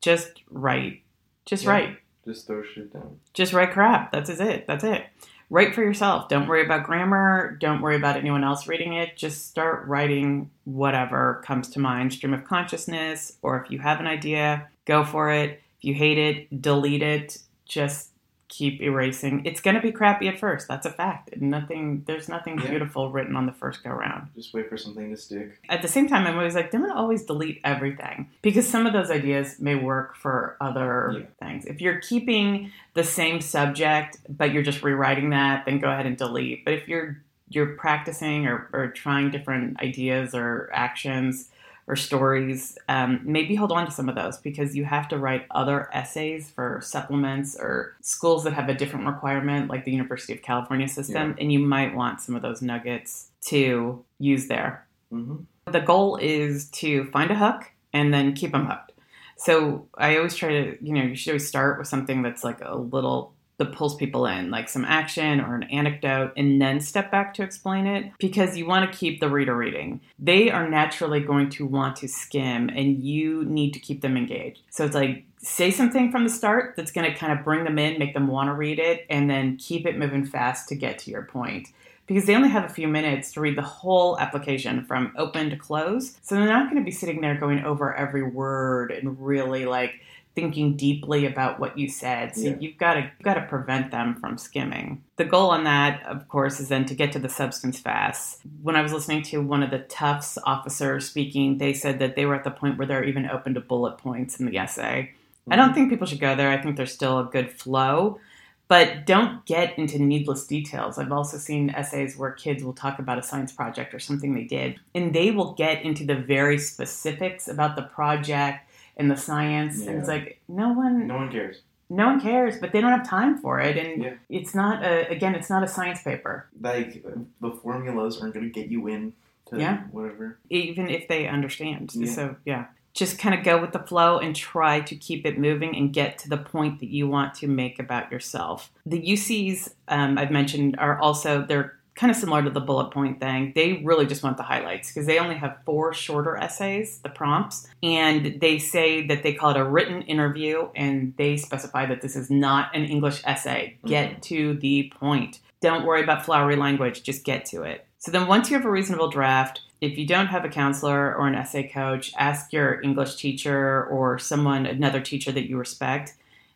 Just 0.00 0.42
write. 0.50 1.02
Just 1.46 1.64
Yeah. 1.64 1.70
write. 1.70 1.98
Just 2.24 2.46
throw 2.46 2.62
shit 2.62 2.92
down. 2.92 3.20
Just 3.34 3.52
write 3.52 3.72
crap. 3.72 4.10
That's 4.12 4.30
is 4.30 4.40
it. 4.40 4.66
That's 4.66 4.84
it. 4.84 5.04
Write 5.50 5.74
for 5.74 5.82
yourself. 5.82 6.28
Don't 6.28 6.48
worry 6.48 6.64
about 6.64 6.84
grammar. 6.84 7.56
Don't 7.60 7.82
worry 7.82 7.96
about 7.96 8.16
anyone 8.16 8.42
else 8.42 8.66
reading 8.66 8.94
it. 8.94 9.16
Just 9.16 9.46
start 9.46 9.86
writing 9.86 10.50
whatever 10.64 11.42
comes 11.44 11.68
to 11.70 11.80
mind. 11.80 12.14
Stream 12.14 12.32
of 12.32 12.44
consciousness, 12.44 13.36
or 13.42 13.62
if 13.62 13.70
you 13.70 13.78
have 13.78 14.00
an 14.00 14.06
idea, 14.06 14.68
go 14.86 15.04
for 15.04 15.30
it. 15.30 15.60
If 15.78 15.84
you 15.84 15.94
hate 15.94 16.16
it, 16.16 16.62
delete 16.62 17.02
it. 17.02 17.38
Just 17.66 18.10
keep 18.48 18.80
erasing. 18.82 19.44
It's 19.44 19.60
going 19.60 19.74
to 19.74 19.80
be 19.80 19.90
crappy 19.90 20.28
at 20.28 20.38
first. 20.38 20.68
That's 20.68 20.86
a 20.86 20.90
fact. 20.90 21.36
Nothing. 21.40 22.04
There's 22.06 22.28
nothing 22.28 22.58
Yeah. 22.58 22.70
beautiful 22.70 23.10
written 23.10 23.36
on 23.36 23.46
the 23.46 23.52
first 23.52 23.82
go 23.82 23.90
round 23.90 24.28
Just 24.36 24.52
wait 24.54 24.68
for 24.68 24.76
something 24.76 25.10
to 25.10 25.16
stick. 25.16 25.58
at 25.68 25.82
the 25.82 25.88
same 25.88 26.06
time, 26.08 26.26
I'm 26.26 26.36
always 26.36 26.54
like, 26.54 26.70
don't 26.70 26.90
always 26.90 27.24
delete 27.24 27.60
everything 27.64 28.28
because 28.42 28.68
some 28.68 28.86
of 28.86 28.92
those 28.92 29.10
ideas 29.10 29.58
may 29.60 29.74
work 29.74 30.14
for 30.16 30.56
other 30.60 31.16
Yeah. 31.18 31.26
things. 31.46 31.64
If 31.64 31.80
you're 31.80 31.98
keeping 32.00 32.70
the 32.94 33.04
same 33.04 33.40
subject 33.40 34.18
but 34.28 34.52
you're 34.52 34.62
just 34.62 34.82
rewriting 34.82 35.30
that, 35.30 35.64
then 35.64 35.78
go 35.78 35.90
ahead 35.90 36.06
and 36.06 36.16
delete. 36.16 36.64
But 36.64 36.74
if 36.74 36.86
you're 36.88 37.18
you're 37.50 37.76
practicing 37.76 38.46
or, 38.46 38.68
or 38.72 38.88
trying 38.88 39.30
different 39.30 39.78
ideas 39.80 40.34
or 40.34 40.70
actions 40.72 41.50
or 41.86 41.96
stories, 41.96 42.78
um, 42.88 43.20
maybe 43.24 43.54
hold 43.54 43.70
on 43.70 43.84
to 43.84 43.92
some 43.92 44.08
of 44.08 44.14
those 44.14 44.38
because 44.38 44.74
you 44.74 44.84
have 44.84 45.06
to 45.08 45.18
write 45.18 45.46
other 45.50 45.88
essays 45.92 46.50
for 46.50 46.80
supplements 46.82 47.56
or 47.58 47.94
schools 48.00 48.44
that 48.44 48.54
have 48.54 48.68
a 48.68 48.74
different 48.74 49.06
requirement, 49.06 49.68
like 49.68 49.84
the 49.84 49.92
University 49.92 50.32
of 50.32 50.40
California 50.42 50.88
system, 50.88 51.36
and 51.38 51.52
you 51.52 51.58
might 51.58 51.94
want 51.94 52.20
some 52.20 52.34
of 52.34 52.42
those 52.42 52.62
nuggets 52.62 53.28
to 53.46 54.02
use 54.18 54.46
there. 54.46 54.86
hmm 55.10 55.36
The 55.66 55.80
goal 55.80 56.16
is 56.16 56.70
to 56.70 57.04
find 57.10 57.30
a 57.30 57.34
hook 57.34 57.70
and 57.92 58.14
then 58.14 58.32
keep 58.34 58.52
them 58.52 58.66
hooked. 58.66 58.92
So 59.36 59.88
I 59.98 60.16
always 60.16 60.34
try 60.34 60.48
to, 60.48 60.78
you 60.80 60.94
know, 60.94 61.02
you 61.02 61.16
should 61.16 61.32
always 61.32 61.46
start 61.46 61.78
with 61.78 61.88
something 61.88 62.22
that's 62.22 62.44
like 62.44 62.60
a 62.62 62.76
little 62.76 63.33
that 63.58 63.72
pulls 63.72 63.94
people 63.96 64.26
in, 64.26 64.50
like 64.50 64.68
some 64.68 64.84
action 64.84 65.40
or 65.40 65.54
an 65.54 65.64
anecdote, 65.64 66.32
and 66.36 66.60
then 66.60 66.80
step 66.80 67.10
back 67.10 67.34
to 67.34 67.42
explain 67.42 67.86
it 67.86 68.10
because 68.18 68.56
you 68.56 68.66
want 68.66 68.90
to 68.90 68.98
keep 68.98 69.20
the 69.20 69.28
reader 69.28 69.56
reading. 69.56 70.00
They 70.18 70.50
are 70.50 70.68
naturally 70.68 71.20
going 71.20 71.50
to 71.50 71.66
want 71.66 71.96
to 71.96 72.08
skim, 72.08 72.68
and 72.68 73.02
you 73.02 73.44
need 73.44 73.72
to 73.72 73.78
keep 73.78 74.00
them 74.00 74.16
engaged. 74.16 74.60
So 74.70 74.84
it's 74.84 74.94
like 74.94 75.24
say 75.38 75.70
something 75.70 76.10
from 76.10 76.24
the 76.24 76.30
start 76.30 76.74
that's 76.76 76.90
going 76.90 77.10
to 77.10 77.16
kind 77.16 77.32
of 77.32 77.44
bring 77.44 77.64
them 77.64 77.78
in, 77.78 77.98
make 77.98 78.14
them 78.14 78.28
want 78.28 78.48
to 78.48 78.54
read 78.54 78.78
it, 78.78 79.06
and 79.10 79.30
then 79.30 79.56
keep 79.56 79.86
it 79.86 79.98
moving 79.98 80.24
fast 80.24 80.68
to 80.68 80.74
get 80.74 80.98
to 81.00 81.10
your 81.10 81.22
point 81.22 81.68
because 82.06 82.26
they 82.26 82.34
only 82.34 82.48
have 82.48 82.64
a 82.64 82.68
few 82.68 82.88
minutes 82.88 83.32
to 83.32 83.40
read 83.40 83.56
the 83.56 83.62
whole 83.62 84.18
application 84.18 84.84
from 84.84 85.12
open 85.16 85.50
to 85.50 85.56
close. 85.56 86.18
So 86.22 86.34
they're 86.34 86.46
not 86.46 86.70
going 86.70 86.82
to 86.82 86.84
be 86.84 86.90
sitting 86.90 87.20
there 87.20 87.34
going 87.34 87.64
over 87.64 87.94
every 87.94 88.22
word 88.22 88.90
and 88.90 89.18
really 89.20 89.64
like 89.64 90.00
thinking 90.34 90.76
deeply 90.76 91.26
about 91.26 91.60
what 91.60 91.78
you 91.78 91.88
said. 91.88 92.34
So 92.34 92.48
Yeah. 92.48 92.56
you've 92.58 92.76
got 92.76 92.94
to 92.94 93.00
you've 93.02 93.22
got 93.22 93.34
to 93.34 93.42
prevent 93.42 93.90
them 93.90 94.16
from 94.16 94.36
skimming. 94.36 95.02
The 95.16 95.24
goal 95.24 95.50
on 95.50 95.64
that, 95.64 96.04
of 96.06 96.28
course, 96.28 96.58
is 96.58 96.68
then 96.68 96.84
to 96.86 96.94
get 96.94 97.12
to 97.12 97.18
the 97.18 97.28
substance 97.28 97.78
fast. 97.78 98.40
When 98.62 98.74
I 98.74 98.82
was 98.82 98.92
listening 98.92 99.22
to 99.24 99.40
one 99.40 99.62
of 99.62 99.70
the 99.70 99.78
Tufts 99.78 100.38
officers 100.44 101.08
speaking, 101.08 101.58
they 101.58 101.72
said 101.72 102.00
that 102.00 102.16
they 102.16 102.26
were 102.26 102.34
at 102.34 102.44
the 102.44 102.50
point 102.50 102.78
where 102.78 102.86
they're 102.86 103.04
even 103.04 103.30
open 103.30 103.54
to 103.54 103.60
bullet 103.60 103.98
points 103.98 104.40
in 104.40 104.46
the 104.46 104.58
essay. 104.58 105.12
I 105.50 105.56
don't 105.56 105.66
mm-hmm. 105.66 105.74
think 105.74 105.90
people 105.90 106.06
should 106.06 106.20
go 106.20 106.34
there. 106.34 106.50
I 106.50 106.60
think 106.60 106.76
there's 106.76 106.92
still 106.92 107.18
a 107.18 107.24
good 107.24 107.52
flow, 107.52 108.18
but 108.66 109.04
don't 109.06 109.44
get 109.44 109.78
into 109.78 110.02
needless 110.02 110.46
details. 110.46 110.98
I've 110.98 111.12
also 111.12 111.36
seen 111.36 111.70
essays 111.70 112.16
where 112.16 112.32
kids 112.32 112.64
will 112.64 112.72
talk 112.72 112.98
about 112.98 113.18
a 113.18 113.22
science 113.22 113.52
project 113.52 113.94
or 113.94 114.00
something 114.00 114.34
they 114.34 114.44
did, 114.44 114.80
and 114.94 115.14
they 115.14 115.30
will 115.30 115.52
get 115.52 115.82
into 115.82 116.04
the 116.04 116.16
very 116.16 116.58
specifics 116.58 117.46
about 117.46 117.76
the 117.76 117.82
project 117.82 118.63
and 118.96 119.10
the 119.10 119.16
science. 119.16 119.86
And 119.86 119.98
it's 119.98 120.08
like 120.08 120.40
no 120.48 120.72
one, 120.72 121.06
No 121.06 121.16
one 121.16 121.30
cares. 121.30 121.60
no 121.90 122.06
one 122.06 122.20
cares, 122.20 122.58
but 122.58 122.72
they 122.72 122.80
don't 122.80 122.92
have 122.92 123.06
time 123.08 123.38
for 123.38 123.60
it. 123.60 123.76
And 123.76 124.02
Yeah. 124.02 124.14
it's 124.28 124.54
not 124.54 124.84
a 124.84 125.08
again, 125.10 125.34
it's 125.34 125.50
not 125.50 125.62
a 125.62 125.68
science 125.68 126.02
paper, 126.02 126.46
Like 126.60 127.04
the 127.40 127.50
formulas 127.62 128.20
aren't 128.20 128.34
going 128.34 128.46
to 128.46 128.52
get 128.60 128.70
you 128.70 128.86
in 128.88 129.12
to 129.46 129.58
Yeah. 129.58 129.82
whatever. 129.90 130.38
even 130.50 130.88
if 130.88 131.08
they 131.08 131.26
understand. 131.28 131.92
Yeah. 131.94 132.10
So 132.12 132.36
yeah. 132.44 132.64
Just 132.94 133.18
kind 133.18 133.34
of 133.34 133.44
go 133.44 133.60
with 133.60 133.72
the 133.72 133.80
flow 133.80 134.18
and 134.20 134.36
try 134.36 134.78
to 134.78 134.94
keep 134.94 135.26
it 135.26 135.36
moving 135.36 135.76
and 135.76 135.92
get 135.92 136.16
to 136.18 136.28
the 136.28 136.36
point 136.36 136.78
that 136.78 136.90
you 136.90 137.08
want 137.08 137.34
to 137.34 137.48
make 137.48 137.80
about 137.80 138.12
yourself. 138.12 138.70
The 138.86 139.00
UCs 139.00 139.74
um, 139.88 140.16
I've 140.16 140.30
mentioned 140.30 140.76
are 140.78 140.96
also 141.00 141.42
they're 141.44 141.74
kind 141.94 142.10
of 142.10 142.16
similar 142.16 142.42
to 142.42 142.50
the 142.50 142.60
bullet 142.60 142.90
point 142.90 143.20
thing. 143.20 143.52
They 143.54 143.82
really 143.84 144.06
just 144.06 144.22
want 144.22 144.36
the 144.36 144.42
highlights 144.42 144.92
because 144.92 145.06
they 145.06 145.18
only 145.18 145.36
have 145.36 145.58
four 145.64 145.94
shorter 145.94 146.36
essays, 146.36 146.98
the 146.98 147.08
prompts, 147.08 147.68
and 147.82 148.40
they 148.40 148.58
say 148.58 149.06
that 149.06 149.22
they 149.22 149.34
call 149.34 149.50
it 149.50 149.56
a 149.56 149.64
written 149.64 150.02
interview 150.02 150.68
and 150.74 151.14
they 151.16 151.36
specify 151.36 151.86
that 151.86 152.02
this 152.02 152.16
is 152.16 152.30
not 152.30 152.74
an 152.74 152.84
English 152.84 153.22
essay. 153.24 153.76
Mm-hmm. 153.78 153.88
Get 153.88 154.22
to 154.22 154.54
the 154.54 154.92
point. 154.98 155.40
Don't 155.60 155.86
worry 155.86 156.02
about 156.02 156.24
flowery 156.24 156.56
language, 156.56 157.02
just 157.02 157.24
get 157.24 157.46
to 157.46 157.62
it. 157.62 157.86
So 157.98 158.10
then 158.10 158.26
once 158.26 158.50
you 158.50 158.56
have 158.56 158.66
a 158.66 158.70
reasonable 158.70 159.08
draft, 159.08 159.62
if 159.80 159.96
you 159.96 160.06
don't 160.06 160.26
have 160.26 160.44
a 160.44 160.50
counselor 160.50 161.14
or 161.14 161.26
an 161.26 161.34
essay 161.34 161.68
coach, 161.68 162.12
ask 162.18 162.52
your 162.52 162.82
English 162.82 163.16
teacher 163.16 163.86
or 163.86 164.18
someone, 164.18 164.66
another 164.66 165.00
teacher 165.00 165.32
that 165.32 165.48
you 165.48 165.56
respect, 165.56 166.14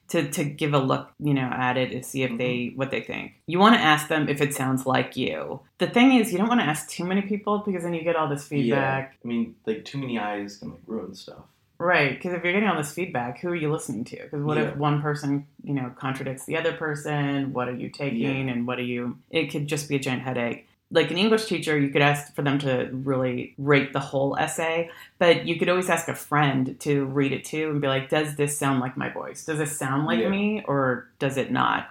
to, 0.09 0.31
to 0.31 0.45
give 0.45 0.75
a 0.75 0.79
look, 0.79 1.11
you 1.21 1.35
know, 1.35 1.51
at 1.53 1.77
it 1.77 1.93
and 1.93 2.05
see 2.05 2.23
if 2.23 2.37
they 2.39 2.55
mm-hmm. 2.55 2.77
what 2.79 2.91
they 2.91 3.03
think. 3.03 3.35
You 3.47 3.59
want 3.59 3.75
to 3.75 3.81
ask 3.81 4.09
them 4.09 4.29
if 4.29 4.41
it 4.41 4.55
sounds 4.55 4.87
like 4.87 5.17
you. 5.17 5.61
The 5.79 5.87
thing 5.87 6.15
is, 6.15 6.33
you 6.33 6.39
don't 6.39 6.49
want 6.49 6.61
to 6.61 6.67
ask 6.67 6.89
too 6.89 7.05
many 7.05 7.23
people 7.23 7.63
because 7.65 7.83
then 7.83 7.95
you 7.95 8.03
get 8.03 8.17
all 8.17 8.29
this 8.29 8.47
feedback. 8.47 9.13
Yeah. 9.13 9.19
I 9.25 9.29
mean, 9.29 9.55
like 9.67 9.85
too 9.85 9.99
many 9.99 10.19
eyes 10.19 10.57
can 10.57 10.71
like 10.71 10.81
ruin 10.87 11.15
stuff. 11.15 11.45
Right, 11.81 12.11
because 12.11 12.33
if 12.33 12.43
you're 12.43 12.53
getting 12.53 12.69
all 12.69 12.77
this 12.77 12.93
feedback, 12.93 13.39
who 13.39 13.51
are 13.51 13.55
you 13.55 13.71
listening 13.71 14.05
to? 14.07 14.17
Because 14.17 14.43
what 14.43 14.57
Yeah. 14.57 14.71
if 14.71 14.77
one 14.77 15.01
person, 15.01 15.47
you 15.63 15.75
know, 15.75 15.93
contradicts 15.97 16.45
the 16.45 16.57
other 16.57 16.73
person? 16.73 17.53
What 17.53 17.69
are 17.69 17.75
you 17.75 17.89
taking, 17.89 18.49
Yeah. 18.49 18.53
and 18.53 18.67
what 18.67 18.81
are 18.81 18.85
you? 18.85 19.19
It 19.31 19.53
could 19.53 19.69
just 19.69 19.89
be 19.89 19.95
a 19.95 19.99
giant 20.01 20.23
headache. 20.23 20.68
Like 20.91 21.11
an 21.11 21.19
English 21.19 21.45
teacher, 21.47 21.79
you 21.79 21.91
could 21.91 22.01
ask 22.01 22.35
for 22.35 22.41
them 22.43 22.59
to 22.61 22.89
really 22.93 23.55
rate 23.59 23.93
the 23.93 24.01
whole 24.01 24.37
essay, 24.39 24.91
but 25.19 25.47
you 25.47 25.59
could 25.59 25.69
always 25.69 25.91
ask 25.91 26.09
a 26.09 26.15
friend 26.15 26.79
to 26.81 27.05
read 27.07 27.33
it 27.33 27.45
too 27.45 27.71
and 27.71 27.81
be 27.81 27.89
like, 27.89 28.09
"Does 28.09 28.37
this 28.37 28.57
sound 28.59 28.81
like 28.81 28.97
my 28.97 29.11
voice? 29.11 29.45
Does 29.45 29.59
this 29.59 29.77
sound 29.79 30.07
like 30.07 30.21
Yeah. 30.21 30.31
me, 30.31 30.65
or 30.67 31.09
does 31.19 31.37
it 31.37 31.51
not?" 31.53 31.91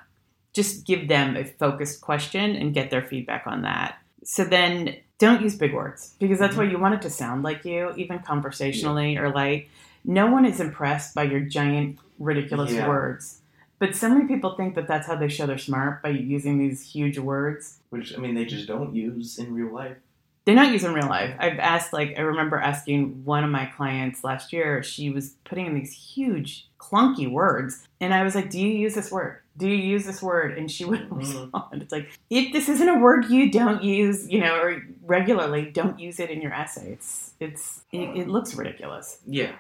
Just 0.54 0.88
give 0.88 1.08
them 1.08 1.36
a 1.38 1.44
focused 1.46 2.02
question 2.02 2.56
and 2.56 2.74
get 2.74 2.90
their 2.90 3.04
feedback 3.04 3.46
on 3.46 3.62
that. 3.62 4.00
So 4.24 4.44
then, 4.44 4.96
don't 5.20 5.42
use 5.44 5.56
big 5.56 5.74
words 5.74 6.16
because 6.20 6.40
that's 6.40 6.56
Mhm. 6.56 6.58
why 6.58 6.64
you 6.66 6.80
want 6.80 6.96
it 6.96 7.02
to 7.04 7.10
sound 7.12 7.44
like 7.44 7.66
you, 7.66 7.94
even 7.98 8.20
conversationally 8.20 9.18
or 9.18 9.30
like 9.30 9.70
no 10.06 10.28
one 10.28 10.46
is 10.46 10.60
impressed 10.60 11.14
by 11.14 11.24
your 11.24 11.42
giant 11.42 12.00
ridiculous 12.20 12.72
Yeah. 12.74 12.88
words 12.88 13.42
but 13.80 13.96
so 13.96 14.10
many 14.10 14.26
people 14.28 14.56
think 14.56 14.76
that 14.76 14.88
that's 14.88 15.08
how 15.08 15.16
they 15.16 15.30
show 15.30 15.46
they're 15.46 15.58
smart 15.58 16.02
by 16.02 16.10
using 16.10 16.58
these 16.58 16.82
huge 16.84 17.18
words. 17.20 17.80
Which 17.90 18.14
I 18.16 18.18
mean, 18.18 18.36
they 18.36 18.46
just 18.46 18.68
don't 18.68 18.96
use 18.96 19.38
in 19.38 19.54
real 19.54 19.74
life. 19.74 19.98
they're 20.46 20.56
not 20.56 20.72
used 20.72 20.86
in 20.86 20.94
real 20.94 21.08
life. 21.10 21.36
I've 21.40 21.60
asked 21.60 21.92
like 21.94 22.14
i 22.18 22.22
remember 22.22 22.58
asking 22.58 23.24
one 23.26 23.44
of 23.44 23.50
my 23.50 23.66
clients 23.66 24.24
last 24.24 24.54
year 24.54 24.82
she 24.84 25.10
was 25.10 25.36
putting 25.44 25.66
in 25.66 25.74
these 25.76 25.94
huge 25.94 26.68
clunky 26.80 27.30
words 27.30 27.86
and 28.00 28.14
i 28.14 28.24
was 28.24 28.34
like 28.36 28.50
do 28.50 28.58
you 28.60 28.70
use 28.70 28.94
this 28.96 29.12
word? 29.12 29.40
Do 29.58 29.68
you 29.68 29.76
use 29.76 30.06
this 30.06 30.22
word? 30.22 30.58
And 30.58 30.70
she 30.72 30.86
wouldn't 30.90 31.10
Mhm. 31.10 31.18
respond. 31.20 31.82
It's 31.82 31.92
like 31.92 32.08
if 32.30 32.54
this 32.54 32.70
isn't 32.70 32.88
a 32.88 32.98
word 33.00 33.26
you 33.30 33.52
don't 33.52 33.84
use 33.84 34.30
you 34.30 34.40
know 34.40 34.56
or 34.56 34.84
regularly 35.04 35.64
don't 35.80 36.00
use 36.00 36.18
it 36.20 36.30
in 36.30 36.42
your 36.42 36.54
essay 36.54 36.92
it's 36.94 37.32
it's 37.42 37.82
it, 37.92 38.08
it 38.22 38.28
looks 38.30 38.56
ridiculous. 38.56 39.20
Yeah. 39.28 39.54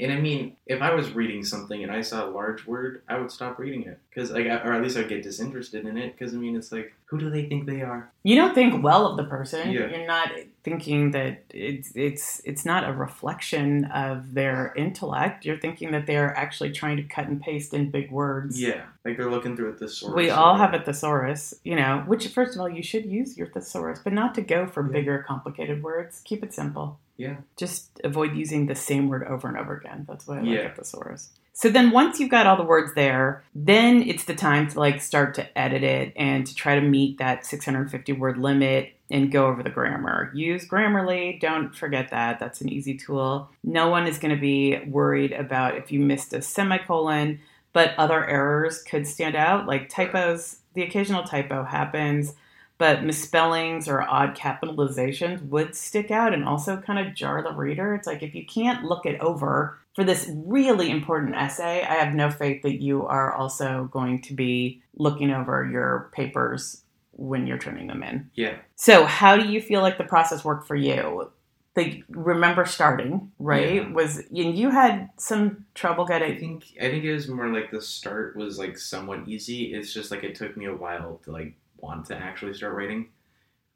And 0.00 0.12
I 0.12 0.16
mean, 0.20 0.56
if 0.66 0.80
I 0.82 0.94
was 0.94 1.12
reading 1.12 1.44
something 1.44 1.82
and 1.82 1.92
I 1.92 2.00
saw 2.00 2.26
a 2.26 2.30
large 2.30 2.66
word, 2.66 3.02
I 3.08 3.18
would 3.18 3.30
stop 3.30 3.58
reading 3.58 3.82
it. 3.84 3.98
because 4.08 4.30
like, 4.30 4.46
or 4.46 4.72
at 4.72 4.82
least 4.82 4.96
I'd 4.96 5.08
get 5.08 5.22
disinterested 5.22 5.86
in 5.86 5.96
it. 5.96 6.16
Because 6.16 6.34
I 6.34 6.38
mean, 6.38 6.56
it's 6.56 6.72
like, 6.72 6.92
who 7.06 7.18
do 7.18 7.28
they 7.28 7.46
think 7.46 7.66
they 7.66 7.82
are? 7.82 8.10
You 8.22 8.36
don't 8.36 8.54
think 8.54 8.82
well 8.84 9.06
of 9.06 9.16
the 9.16 9.24
person. 9.24 9.70
Yeah. 9.70 9.88
You're 9.88 10.06
not 10.06 10.30
thinking 10.62 11.10
that 11.12 11.42
it's 11.50 11.90
it's 11.96 12.40
it's 12.44 12.64
not 12.64 12.88
a 12.88 12.92
reflection 12.92 13.86
of 13.86 14.34
their 14.34 14.72
intellect. 14.76 15.44
You're 15.44 15.58
thinking 15.58 15.90
that 15.92 16.06
they're 16.06 16.36
actually 16.36 16.70
trying 16.72 16.96
to 16.98 17.02
cut 17.02 17.26
and 17.26 17.40
paste 17.40 17.74
in 17.74 17.90
big 17.90 18.10
words. 18.12 18.60
Yeah, 18.60 18.82
like 19.04 19.16
they're 19.16 19.30
looking 19.30 19.56
through 19.56 19.70
a 19.70 19.72
thesaurus. 19.74 20.14
We 20.14 20.30
all 20.30 20.56
have 20.56 20.72
a 20.74 20.80
thesaurus, 20.80 21.54
you 21.64 21.74
know, 21.76 22.04
which 22.06 22.28
first 22.28 22.54
of 22.54 22.60
all 22.60 22.68
you 22.68 22.82
should 22.82 23.06
use 23.06 23.36
your 23.36 23.48
thesaurus, 23.48 24.00
but 24.04 24.12
not 24.12 24.34
to 24.36 24.42
go 24.42 24.66
for 24.66 24.86
Yeah. 24.86 24.92
bigger 24.92 25.24
complicated 25.26 25.82
words. 25.82 26.20
Keep 26.24 26.44
it 26.44 26.54
simple. 26.54 26.98
Yeah. 27.20 27.36
Just 27.56 28.00
avoid 28.02 28.34
using 28.34 28.66
the 28.66 28.74
same 28.74 29.08
word 29.08 29.24
over 29.26 29.46
and 29.48 29.58
over 29.58 29.76
again. 29.76 30.06
That's 30.08 30.26
why 30.26 30.38
I 30.38 30.40
like 30.40 30.48
Yeah. 30.48 30.60
a 30.60 30.74
thesaurus. 30.74 31.30
So 31.52 31.68
then 31.68 31.90
once 31.90 32.18
you've 32.18 32.30
got 32.30 32.46
all 32.46 32.56
the 32.56 32.62
words 32.62 32.94
there, 32.94 33.44
then 33.54 34.02
it's 34.02 34.24
the 34.24 34.34
time 34.34 34.68
to 34.68 34.78
like 34.78 35.02
start 35.02 35.34
to 35.34 35.58
edit 35.58 35.82
it 35.82 36.14
and 36.16 36.46
to 36.46 36.54
try 36.54 36.74
to 36.76 36.80
meet 36.80 37.18
that 37.18 37.44
650 37.44 38.12
word 38.14 38.38
limit 38.38 38.94
and 39.10 39.30
go 39.30 39.46
over 39.48 39.62
the 39.62 39.68
grammar. 39.68 40.30
Use 40.34 40.66
Grammarly, 40.66 41.38
don't 41.38 41.76
forget 41.76 42.10
that. 42.10 42.38
That's 42.38 42.62
an 42.62 42.70
easy 42.70 42.96
tool. 42.96 43.50
No 43.62 43.90
one 43.90 44.06
is 44.06 44.18
going 44.18 44.34
to 44.34 44.40
be 44.40 44.78
worried 44.86 45.32
about 45.32 45.76
if 45.76 45.92
you 45.92 46.00
missed 46.00 46.32
a 46.32 46.40
semicolon, 46.40 47.40
but 47.74 47.92
other 47.98 48.24
errors 48.26 48.82
could 48.82 49.06
stand 49.06 49.34
out 49.36 49.66
like 49.66 49.88
typos. 49.90 50.60
The 50.74 50.82
occasional 50.82 51.24
typo 51.24 51.64
happens, 51.64 52.34
but 52.80 53.04
misspellings 53.04 53.88
or 53.88 54.00
odd 54.00 54.34
capitalizations 54.34 55.46
would 55.50 55.76
stick 55.76 56.10
out 56.10 56.32
and 56.32 56.46
also 56.46 56.78
kind 56.78 56.98
of 56.98 57.14
jar 57.14 57.42
the 57.42 57.52
reader. 57.52 57.94
It's 57.94 58.06
like 58.06 58.22
if 58.22 58.34
you 58.34 58.46
can't 58.46 58.84
look 58.84 59.04
it 59.04 59.20
over 59.20 59.78
for 59.94 60.02
this 60.02 60.30
really 60.34 60.90
important 60.90 61.36
essay, 61.36 61.82
I 61.82 61.96
have 61.96 62.14
no 62.14 62.30
faith 62.30 62.62
that 62.62 62.80
you 62.80 63.04
are 63.06 63.34
also 63.34 63.90
going 63.92 64.22
to 64.22 64.32
be 64.32 64.80
looking 64.94 65.30
over 65.30 65.68
your 65.70 66.08
papers 66.14 66.82
when 67.12 67.46
you're 67.46 67.58
turning 67.58 67.86
them 67.86 68.02
in. 68.02 68.30
Yeah. 68.34 68.56
So, 68.76 69.04
how 69.04 69.36
do 69.36 69.46
you 69.46 69.60
feel 69.60 69.82
like 69.82 69.98
the 69.98 70.04
process 70.04 70.42
worked 70.42 70.66
for 70.66 70.76
you? 70.76 71.30
Like, 71.76 72.04
remember 72.08 72.64
starting, 72.64 73.30
right? 73.38 73.74
Yeah. 73.74 73.92
Was 73.92 74.22
and 74.34 74.58
you 74.58 74.70
had 74.70 75.10
some 75.18 75.66
trouble 75.74 76.06
I 76.06 76.18
getting. 76.18 76.38
think 76.38 76.64
I 76.80 76.88
think 76.90 77.04
it 77.04 77.12
was 77.12 77.28
more 77.28 77.48
like 77.48 77.70
the 77.70 77.82
start 77.82 78.36
was 78.36 78.58
like 78.58 78.78
somewhat 78.78 79.28
easy. 79.28 79.74
It's 79.74 79.92
just 79.92 80.10
like 80.10 80.24
it 80.24 80.34
took 80.34 80.56
me 80.56 80.64
a 80.64 80.74
while 80.74 81.20
to 81.24 81.30
like 81.30 81.56
want 81.80 82.06
to 82.06 82.16
actually 82.16 82.54
start 82.54 82.74
writing. 82.74 83.08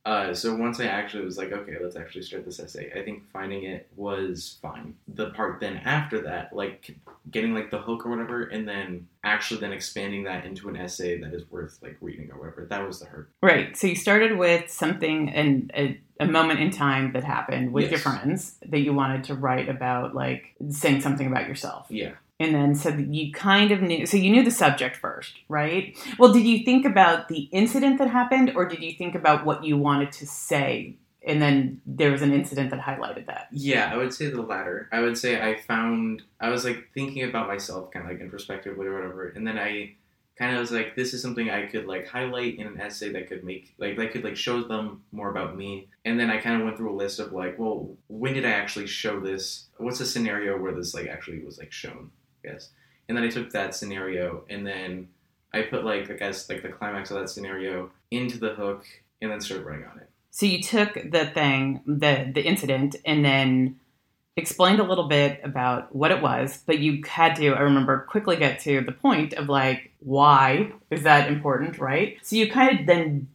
Uh, 0.07 0.35
so 0.35 0.55
once 0.55 0.81
I 0.81 0.85
actually 0.85 1.25
was 1.25 1.39
like, 1.39 1.51
okay, 1.51 1.77
let's 1.81 1.97
actually 1.97 2.23
start 2.23 2.45
this 2.45 2.61
essay. 2.61 2.93
I 2.95 3.03
think 3.03 3.23
finding 3.33 3.65
it 3.65 3.89
was 3.97 4.59
fine. 4.61 4.95
The 5.09 5.31
part 5.31 5.61
then 5.61 5.79
after 5.79 6.21
that, 6.23 6.55
like 6.55 6.95
getting 7.31 7.55
like 7.55 7.71
the 7.71 7.79
hook 7.79 8.05
or 8.05 8.11
whatever, 8.11 8.43
and 8.43 8.69
then 8.69 9.09
actually 9.25 9.61
then 9.61 9.73
expanding 9.73 10.25
that 10.25 10.45
into 10.45 10.69
an 10.69 10.77
essay 10.77 11.19
that 11.21 11.33
is 11.33 11.51
worth 11.51 11.79
like 11.81 11.97
reading 12.03 12.31
or 12.31 12.39
whatever. 12.39 12.67
That 12.67 12.87
was 12.87 13.01
the 13.01 13.07
hurt. 13.07 13.31
Right. 13.43 13.75
So 13.79 13.87
you 13.87 13.97
started 13.97 14.37
with 14.37 14.71
something 14.71 15.31
and 15.31 15.71
a, 15.75 15.99
a 16.21 16.27
moment 16.27 16.61
in 16.61 16.71
time 16.71 17.13
that 17.15 17.25
happened 17.25 17.73
with 17.73 17.91
your 17.91 17.99
friends 17.99 18.57
that 18.67 18.81
you 18.81 18.93
wanted 18.93 19.25
to 19.25 19.35
write 19.35 19.71
about, 19.71 20.15
like 20.15 20.55
saying 20.69 21.01
something 21.01 21.27
about 21.27 21.49
yourself. 21.49 21.87
Yeah. 21.89 22.13
And 22.41 22.55
then 22.55 22.75
so 22.75 22.89
you 22.91 23.33
kind 23.33 23.71
of 23.71 23.81
knew, 23.81 24.07
so 24.07 24.17
you 24.17 24.31
knew 24.31 24.43
the 24.43 24.51
subject 24.51 24.97
first, 24.97 25.35
right? 25.49 25.97
Well, 26.19 26.33
did 26.33 26.45
you 26.45 26.65
think 26.65 26.85
about 26.85 27.29
the 27.29 27.49
incident 27.53 27.99
that 27.99 28.11
happened 28.11 28.53
or 28.57 28.67
did 28.67 28.83
you 28.83 28.93
think 28.93 29.15
about 29.15 29.45
what 29.45 29.65
you 29.65 29.77
wanted 29.77 30.11
to 30.13 30.27
say? 30.27 30.97
And 31.27 31.41
then 31.41 31.81
there 31.87 32.11
was 32.11 32.23
an 32.23 32.33
incident 32.35 32.71
that 32.71 32.81
highlighted 32.81 33.27
that. 33.27 33.49
Yeah, 33.53 33.91
I 33.93 33.97
would 33.97 34.13
say 34.13 34.29
the 34.29 34.43
latter. 34.43 34.89
I 34.93 35.01
would 35.01 35.17
say 35.17 35.41
I 35.41 35.59
found 35.61 36.23
I 36.41 36.51
was 36.51 36.65
like 36.65 36.91
thinking 36.93 37.23
about 37.23 37.47
myself 37.47 37.91
kind 37.93 38.05
of 38.05 38.11
like 38.11 38.21
in 38.21 38.27
introspectively 38.27 38.87
or 38.87 38.95
whatever, 38.95 39.29
and 39.29 39.47
then 39.47 39.59
I 39.59 39.95
kind 40.37 40.55
of 40.55 40.61
was 40.61 40.73
like, 40.73 40.97
this 40.97 41.15
is 41.15 41.23
something 41.23 41.49
I 41.49 41.67
could 41.67 41.87
like 41.87 42.09
highlight 42.09 42.59
in 42.59 42.67
an 42.67 42.81
essay 42.81 43.11
that 43.13 43.29
could 43.29 43.45
make 43.45 43.73
like 43.79 43.97
that 43.97 44.13
could 44.13 44.25
like 44.25 44.37
show 44.37 44.63
them 44.65 45.03
more 45.13 45.31
about 45.31 45.57
me. 45.57 45.89
And 46.05 46.19
then 46.19 46.31
I 46.31 46.39
kind 46.39 46.57
of 46.57 46.65
went 46.65 46.77
through 46.77 46.93
a 46.93 46.97
list 46.97 47.21
of 47.21 47.33
like, 47.33 47.59
well, 47.59 47.97
when 48.09 48.35
did 48.35 48.45
I 48.45 48.51
actually 48.51 48.87
show 48.87 49.21
this? 49.21 49.67
What's 49.79 50.01
a 50.01 50.07
scenario 50.07 50.59
where 50.59 50.73
this 50.73 50.93
like 50.93 51.07
actually 51.07 51.39
was 51.39 51.59
like 51.59 51.73
shown? 51.73 52.11
Yes. 52.45 52.71
And 53.09 53.17
then 53.17 53.25
I 53.25 53.29
took 53.29 53.51
that 53.51 53.75
scenario 53.75 54.45
and 54.49 54.67
then 54.67 55.09
I 55.53 55.63
put 55.63 55.85
like 55.85 56.11
I 56.11 56.15
guess 56.15 56.49
like 56.49 56.63
the 56.63 56.69
climax 56.69 57.11
of 57.11 57.19
that 57.21 57.29
scenario 57.29 57.91
into 58.11 58.39
the 58.39 58.55
hook 58.55 58.85
and 59.21 59.31
then 59.31 59.41
started 59.41 59.67
writing 59.67 59.87
on 59.87 59.99
it. 59.99 60.09
So 60.31 60.47
you 60.47 60.63
took 60.63 60.95
the 60.95 61.27
thing, 61.27 61.81
the 61.87 62.31
the 62.35 62.43
incident, 62.43 62.97
and 63.05 63.25
then 63.25 63.77
explained 64.37 64.81
a 64.81 64.85
little 64.85 65.07
bit 65.07 65.41
about 65.45 65.95
what 65.95 66.11
it 66.11 66.21
was, 66.21 66.63
but 66.67 66.81
you 66.81 67.03
had 67.07 67.37
to, 67.37 67.51
I 67.51 67.61
remember, 67.61 68.01
quickly 68.09 68.37
get 68.37 68.59
to 68.61 68.81
the 68.81 68.91
point 68.91 69.33
of 69.35 69.49
like, 69.49 69.93
why 70.01 70.73
is 70.91 71.05
that 71.05 71.29
important, 71.29 71.79
right? 71.79 72.19
So 72.23 72.35
you 72.35 72.51
kind 72.51 72.81
of 72.81 72.87
then 72.87 73.29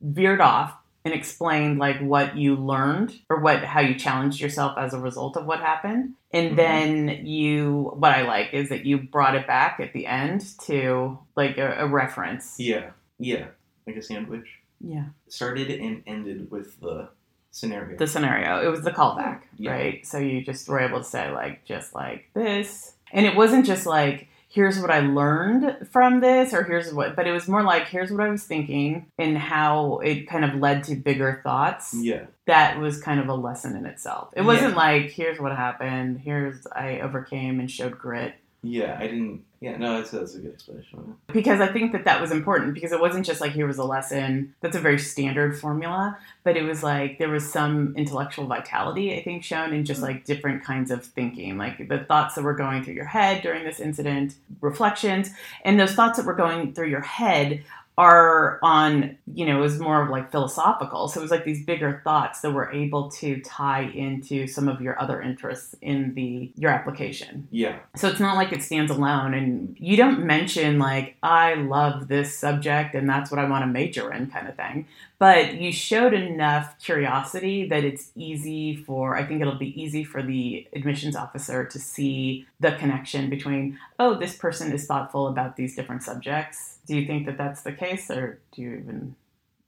veered 0.00 0.40
off 0.40 0.74
and 1.04 1.12
explained 1.14 1.78
like 1.78 2.00
what 2.00 2.36
you 2.36 2.56
learned 2.56 3.20
or 3.28 3.40
what 3.40 3.62
how 3.64 3.80
you 3.80 3.94
challenged 3.94 4.40
yourself 4.40 4.76
as 4.78 4.92
a 4.92 4.98
result 4.98 5.36
of 5.36 5.46
what 5.46 5.60
happened. 5.60 6.14
And 6.36 6.52
Mhm. 6.52 6.56
then 6.56 7.26
you 7.26 7.92
what 7.96 8.12
I 8.12 8.22
like 8.22 8.52
is 8.52 8.68
that 8.68 8.84
you 8.84 8.98
brought 8.98 9.34
it 9.34 9.46
back 9.46 9.80
at 9.80 9.92
the 9.92 10.06
end 10.06 10.44
to 10.66 11.18
like 11.36 11.58
a, 11.58 11.84
a 11.84 11.86
reference. 11.86 12.56
Yeah. 12.58 12.90
Yeah. 13.18 13.46
Like 13.86 13.96
a 13.96 14.02
sandwich. 14.02 14.46
Yeah. 14.80 15.06
started 15.28 15.70
and 15.70 16.02
ended 16.06 16.50
with 16.50 16.78
the 16.80 17.08
scenario. 17.50 17.96
the 17.96 18.06
scenario. 18.06 18.60
It 18.62 18.68
was 18.70 18.82
the 18.82 18.90
callback, 18.90 19.40
Yeah. 19.56 19.70
right? 19.72 20.06
So 20.06 20.18
you 20.18 20.44
just 20.44 20.68
were 20.68 20.80
able 20.80 20.98
to 20.98 21.04
say 21.04 21.30
like 21.32 21.64
just 21.64 21.94
like 21.94 22.28
this, 22.34 22.94
and 23.10 23.24
it 23.24 23.34
wasn't 23.34 23.64
just 23.64 23.86
like 23.86 24.28
here's 24.56 24.80
what 24.80 24.90
I 24.90 25.00
learned 25.00 25.86
from 25.92 26.20
this, 26.20 26.54
or 26.54 26.64
here's 26.64 26.90
what, 26.90 27.14
but 27.14 27.26
it 27.26 27.32
was 27.32 27.46
more 27.46 27.62
like 27.62 27.88
here's 27.88 28.10
what 28.10 28.22
I 28.22 28.30
was 28.30 28.42
thinking 28.42 29.04
and 29.18 29.36
how 29.36 29.98
it 29.98 30.26
kind 30.26 30.46
of 30.46 30.54
led 30.54 30.84
to 30.84 30.96
bigger 30.96 31.42
thoughts. 31.44 31.94
yeah, 31.94 32.24
That 32.46 32.80
was 32.80 32.98
kind 32.98 33.20
of 33.20 33.28
a 33.28 33.34
lesson 33.34 33.76
in 33.76 33.84
itself. 33.84 34.30
It 34.34 34.40
wasn't 34.42 34.74
like 34.74 35.10
here's 35.10 35.38
what 35.38 35.54
happened, 35.54 36.20
here's 36.20 36.66
I 36.74 37.00
overcame 37.00 37.60
and 37.60 37.70
showed 37.70 37.98
grit. 37.98 38.34
Yeah. 38.62 38.96
I 38.98 39.06
didn't. 39.06 39.44
Yeah, 39.60 39.78
no, 39.78 39.96
that's 39.96 40.10
that's 40.10 40.34
a 40.34 40.38
good 40.38 40.52
explanation. 40.52 41.16
because 41.32 41.60
I 41.60 41.66
think 41.68 41.92
that 41.92 42.04
that 42.04 42.20
was 42.20 42.30
important 42.30 42.74
because 42.74 42.92
it 42.92 43.00
wasn't 43.00 43.24
just 43.24 43.40
like 43.40 43.52
here 43.52 43.66
was 43.66 43.78
a 43.78 43.84
lesson. 43.84 44.54
That's 44.60 44.76
a 44.76 44.80
very 44.80 44.98
standard 44.98 45.58
formula, 45.58 46.18
but 46.44 46.58
it 46.58 46.62
was 46.62 46.82
like 46.82 47.18
there 47.18 47.30
was 47.30 47.50
some 47.50 47.94
intellectual 47.96 48.46
vitality 48.46 49.16
I 49.16 49.22
think 49.22 49.44
shown 49.44 49.72
in 49.72 49.86
just 49.86 50.02
like 50.02 50.26
different 50.26 50.62
kinds 50.62 50.90
of 50.90 51.04
thinking, 51.04 51.56
like 51.56 51.88
the 51.88 52.00
thoughts 52.00 52.34
that 52.34 52.44
were 52.44 52.54
going 52.54 52.84
through 52.84 52.94
your 52.94 53.06
head 53.06 53.42
during 53.42 53.64
this 53.64 53.80
incident, 53.80 54.34
reflections, 54.60 55.30
and 55.64 55.80
those 55.80 55.94
thoughts 55.94 56.18
that 56.18 56.26
were 56.26 56.34
going 56.34 56.74
through 56.74 56.88
your 56.88 57.00
head 57.00 57.64
are 57.98 58.58
on 58.62 59.16
you 59.32 59.46
know 59.46 59.58
it 59.58 59.60
was 59.60 59.78
more 59.78 60.02
of 60.02 60.10
like 60.10 60.30
philosophical 60.30 61.08
so 61.08 61.18
it 61.18 61.22
was 61.22 61.30
like 61.30 61.44
these 61.44 61.64
bigger 61.64 62.00
thoughts 62.04 62.40
that 62.42 62.50
were 62.50 62.70
able 62.72 63.10
to 63.10 63.40
tie 63.40 63.84
into 63.94 64.46
some 64.46 64.68
of 64.68 64.82
your 64.82 65.00
other 65.00 65.22
interests 65.22 65.74
in 65.80 66.12
the 66.14 66.52
your 66.56 66.70
application 66.70 67.48
Yeah, 67.50 67.78
so 67.96 68.08
it's 68.08 68.20
not 68.20 68.36
like 68.36 68.52
it 68.52 68.62
stands 68.62 68.90
alone, 68.90 69.34
and 69.34 69.76
you 69.78 69.96
don't 69.96 70.24
mention 70.26 70.78
like 70.78 71.16
I 71.22 71.54
love 71.54 72.08
this 72.08 72.36
subject 72.36 72.94
and 72.94 73.08
that's 73.08 73.30
what 73.30 73.40
I 73.40 73.48
want 73.48 73.62
to 73.62 73.66
major 73.66 74.12
in, 74.12 74.30
kind 74.30 74.48
of 74.48 74.56
thing. 74.56 74.86
But 75.18 75.54
you 75.54 75.72
showed 75.72 76.12
enough 76.12 76.78
curiosity 76.78 77.66
that 77.68 77.84
it's 77.84 78.10
easy 78.14 78.76
for 78.76 79.16
I 79.16 79.24
think 79.24 79.40
it'll 79.40 79.54
be 79.54 79.80
easy 79.80 80.04
for 80.04 80.22
the 80.22 80.66
admissions 80.74 81.16
officer 81.16 81.64
to 81.64 81.78
see 81.78 82.46
the 82.60 82.72
connection 82.72 83.30
between 83.30 83.78
oh 83.98 84.14
this 84.18 84.36
person 84.36 84.72
is 84.72 84.86
thoughtful 84.86 85.28
about 85.28 85.56
these 85.56 85.74
different 85.74 86.02
subjects. 86.02 86.75
Do 86.86 86.96
you 86.96 87.06
think 87.06 87.26
that 87.26 87.36
that's 87.36 87.62
the 87.62 87.72
case, 87.72 88.10
or 88.10 88.38
do 88.52 88.62
you 88.62 88.74
even 88.76 89.14